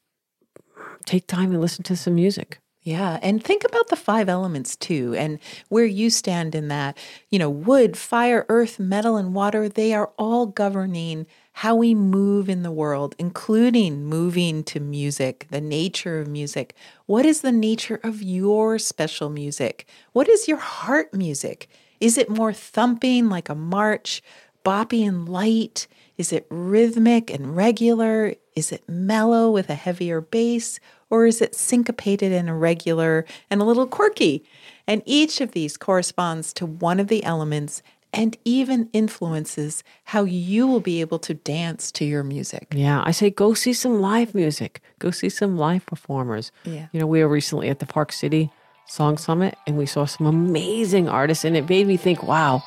take 1.04 1.26
time 1.26 1.52
and 1.52 1.60
listen 1.60 1.82
to 1.84 1.96
some 1.96 2.14
music. 2.14 2.58
Yeah, 2.82 3.18
and 3.20 3.42
think 3.42 3.64
about 3.64 3.88
the 3.88 3.96
five 3.96 4.28
elements 4.28 4.76
too, 4.76 5.12
and 5.18 5.40
where 5.70 5.84
you 5.84 6.08
stand 6.08 6.54
in 6.54 6.68
that. 6.68 6.96
You 7.30 7.40
know, 7.40 7.50
wood, 7.50 7.96
fire, 7.96 8.46
earth, 8.48 8.78
metal, 8.78 9.16
and 9.16 9.34
water, 9.34 9.68
they 9.68 9.92
are 9.92 10.12
all 10.16 10.46
governing 10.46 11.26
how 11.52 11.74
we 11.74 11.96
move 11.96 12.48
in 12.48 12.62
the 12.62 12.70
world, 12.70 13.16
including 13.18 14.04
moving 14.04 14.62
to 14.64 14.78
music, 14.78 15.48
the 15.50 15.60
nature 15.60 16.20
of 16.20 16.28
music. 16.28 16.76
What 17.06 17.26
is 17.26 17.40
the 17.40 17.50
nature 17.50 17.98
of 18.04 18.22
your 18.22 18.78
special 18.78 19.30
music? 19.30 19.88
What 20.12 20.28
is 20.28 20.46
your 20.46 20.58
heart 20.58 21.12
music? 21.12 21.68
Is 21.98 22.16
it 22.16 22.30
more 22.30 22.52
thumping 22.52 23.28
like 23.28 23.48
a 23.48 23.56
march, 23.56 24.22
boppy 24.64 25.04
and 25.04 25.28
light? 25.28 25.88
Is 26.18 26.32
it 26.32 26.46
rhythmic 26.50 27.30
and 27.30 27.56
regular? 27.56 28.34
Is 28.54 28.72
it 28.72 28.88
mellow 28.88 29.50
with 29.50 29.68
a 29.68 29.74
heavier 29.74 30.20
bass? 30.20 30.80
Or 31.10 31.26
is 31.26 31.40
it 31.40 31.54
syncopated 31.54 32.32
and 32.32 32.48
irregular 32.48 33.24
and 33.50 33.60
a 33.60 33.64
little 33.64 33.86
quirky? 33.86 34.44
And 34.86 35.02
each 35.04 35.40
of 35.40 35.52
these 35.52 35.76
corresponds 35.76 36.52
to 36.54 36.66
one 36.66 36.98
of 36.98 37.08
the 37.08 37.22
elements 37.24 37.82
and 38.12 38.36
even 38.44 38.88
influences 38.92 39.84
how 40.04 40.24
you 40.24 40.66
will 40.66 40.80
be 40.80 41.00
able 41.00 41.18
to 41.18 41.34
dance 41.34 41.92
to 41.92 42.04
your 42.04 42.22
music. 42.22 42.68
Yeah, 42.74 43.02
I 43.04 43.10
say 43.10 43.30
go 43.30 43.52
see 43.52 43.74
some 43.74 44.00
live 44.00 44.34
music. 44.34 44.80
Go 44.98 45.10
see 45.10 45.28
some 45.28 45.58
live 45.58 45.84
performers. 45.84 46.50
Yeah. 46.64 46.86
You 46.92 47.00
know, 47.00 47.06
we 47.06 47.22
were 47.22 47.28
recently 47.28 47.68
at 47.68 47.78
the 47.78 47.86
Park 47.86 48.12
City 48.12 48.50
Song 48.86 49.18
Summit 49.18 49.56
and 49.66 49.76
we 49.76 49.84
saw 49.84 50.06
some 50.06 50.26
amazing 50.26 51.08
artists 51.08 51.44
and 51.44 51.56
it 51.56 51.68
made 51.68 51.86
me 51.86 51.96
think, 51.96 52.22
wow, 52.22 52.62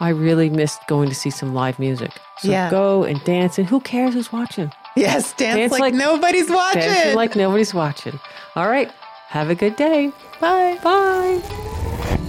I 0.00 0.08
really 0.10 0.48
missed 0.50 0.80
going 0.88 1.08
to 1.10 1.14
see 1.14 1.30
some 1.30 1.54
live 1.54 1.78
music. 1.78 2.12
So 2.38 2.48
Yeah. 2.50 2.70
go 2.70 3.04
and 3.04 3.22
dance 3.24 3.58
and 3.58 3.68
who 3.68 3.80
cares 3.80 4.14
who's 4.14 4.32
watching? 4.32 4.72
Yes, 4.96 5.32
dance, 5.34 5.56
Dance 5.56 5.72
like, 5.72 5.80
like- 5.80 5.94
nobody's 5.94 6.50
watching. 6.50 6.80
Dancing 6.82 7.14
like 7.16 7.36
nobody's 7.36 7.72
watching. 7.74 8.18
All 8.56 8.68
right. 8.68 8.90
Have 9.28 9.50
a 9.50 9.54
good 9.54 9.76
day. 9.76 10.10
Bye. 10.40 10.78
Bye. 10.82 11.40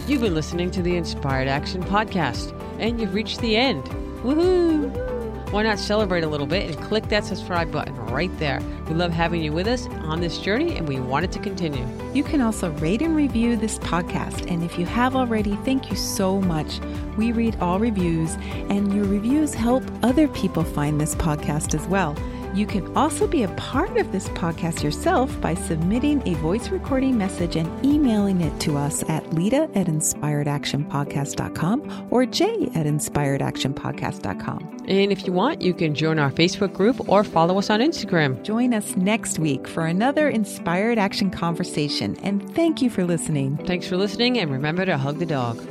You've 0.08 0.22
been 0.22 0.36
listening 0.36 0.70
to 0.72 0.82
the 0.82 0.96
Inspired 0.98 1.48
Action 1.48 1.82
Podcast, 1.84 2.54
and 2.80 3.00
you've 3.00 3.14
reached 3.14 3.40
the 3.40 3.56
end. 3.56 3.84
Woohoo! 4.24 5.11
Why 5.52 5.64
not 5.64 5.80
celebrate 5.80 6.24
a 6.24 6.30
little 6.30 6.48
bit 6.48 6.74
and 6.74 6.82
click 6.86 7.10
that 7.10 7.26
subscribe 7.26 7.74
button 7.74 7.94
right 8.06 8.32
there? 8.40 8.62
We 8.88 8.96
love 8.96 9.12
having 9.12 9.44
you 9.44 9.52
with 9.52 9.68
us 9.68 9.86
on 9.88 10.22
this 10.22 10.38
journey, 10.38 10.78
and 10.78 10.88
we 10.88 11.02
want 11.02 11.26
it 11.26 11.34
to 11.34 11.40
continue. 11.40 11.86
You 12.14 12.24
can 12.24 12.40
also 12.40 12.72
rate 12.72 13.02
and 13.02 13.14
review 13.14 13.58
this 13.58 13.78
podcast. 13.80 14.50
And 14.50 14.64
if 14.64 14.80
you 14.80 14.86
have 14.86 15.14
already, 15.14 15.58
thank 15.66 15.90
you 15.90 15.98
so 15.98 16.40
much. 16.40 16.80
We 17.18 17.34
read 17.34 17.58
all 17.60 17.80
reviews, 17.80 18.36
and 18.70 18.96
your 18.96 19.04
reviews 19.04 19.54
help 19.54 19.84
other 20.04 20.30
people 20.30 20.64
find 20.64 21.02
this 21.02 21.16
podcast 21.16 21.76
as 21.78 21.86
well. 21.88 22.16
You 22.54 22.66
can 22.66 22.98
also 22.98 23.28
be 23.28 23.44
a 23.44 23.48
part 23.50 23.96
of 23.98 24.12
this 24.12 24.28
podcast 24.30 24.82
yourself 24.84 25.40
by 25.40 25.54
submitting 25.56 26.28
a 26.28 26.34
voice 26.36 26.70
recording 26.70 27.18
message 27.18 27.56
and 27.56 27.86
emailing 27.86 28.42
it 28.42 28.60
to 28.62 28.78
us 28.78 29.04
at 29.10 29.34
Lita 29.34 29.70
at 29.74 29.88
inspiredactionpodcast.com 29.88 32.08
or 32.10 32.26
Jay 32.26 32.70
at 32.76 32.86
inspiredactionpodcast.com. 32.86 34.78
And 34.88 35.12
if 35.12 35.26
you 35.26 35.32
want, 35.32 35.62
you 35.62 35.74
can 35.74 35.96
join 35.96 36.20
our 36.20 36.32
Facebook 36.32 36.74
group 36.74 37.08
or 37.08 37.24
follow 37.24 37.58
us 37.58 37.70
on 37.70 37.80
Instagram. 37.80 38.44
Join 38.44 38.74
us 38.74 38.98
next 38.98 39.40
week 39.40 39.66
for 39.68 39.86
another 39.86 40.28
inspired 40.28 40.98
action 40.98 41.32
conversation. 41.32 42.18
And 42.24 42.54
thank 42.54 42.82
you 42.82 42.90
for 42.90 43.06
listening. 43.06 43.56
Thanks 43.66 43.88
for 43.88 43.96
listening, 43.96 44.40
and 44.40 44.52
remember 44.52 44.86
to 44.86 44.98
hug 44.98 45.20
the 45.20 45.26
dog. 45.26 45.66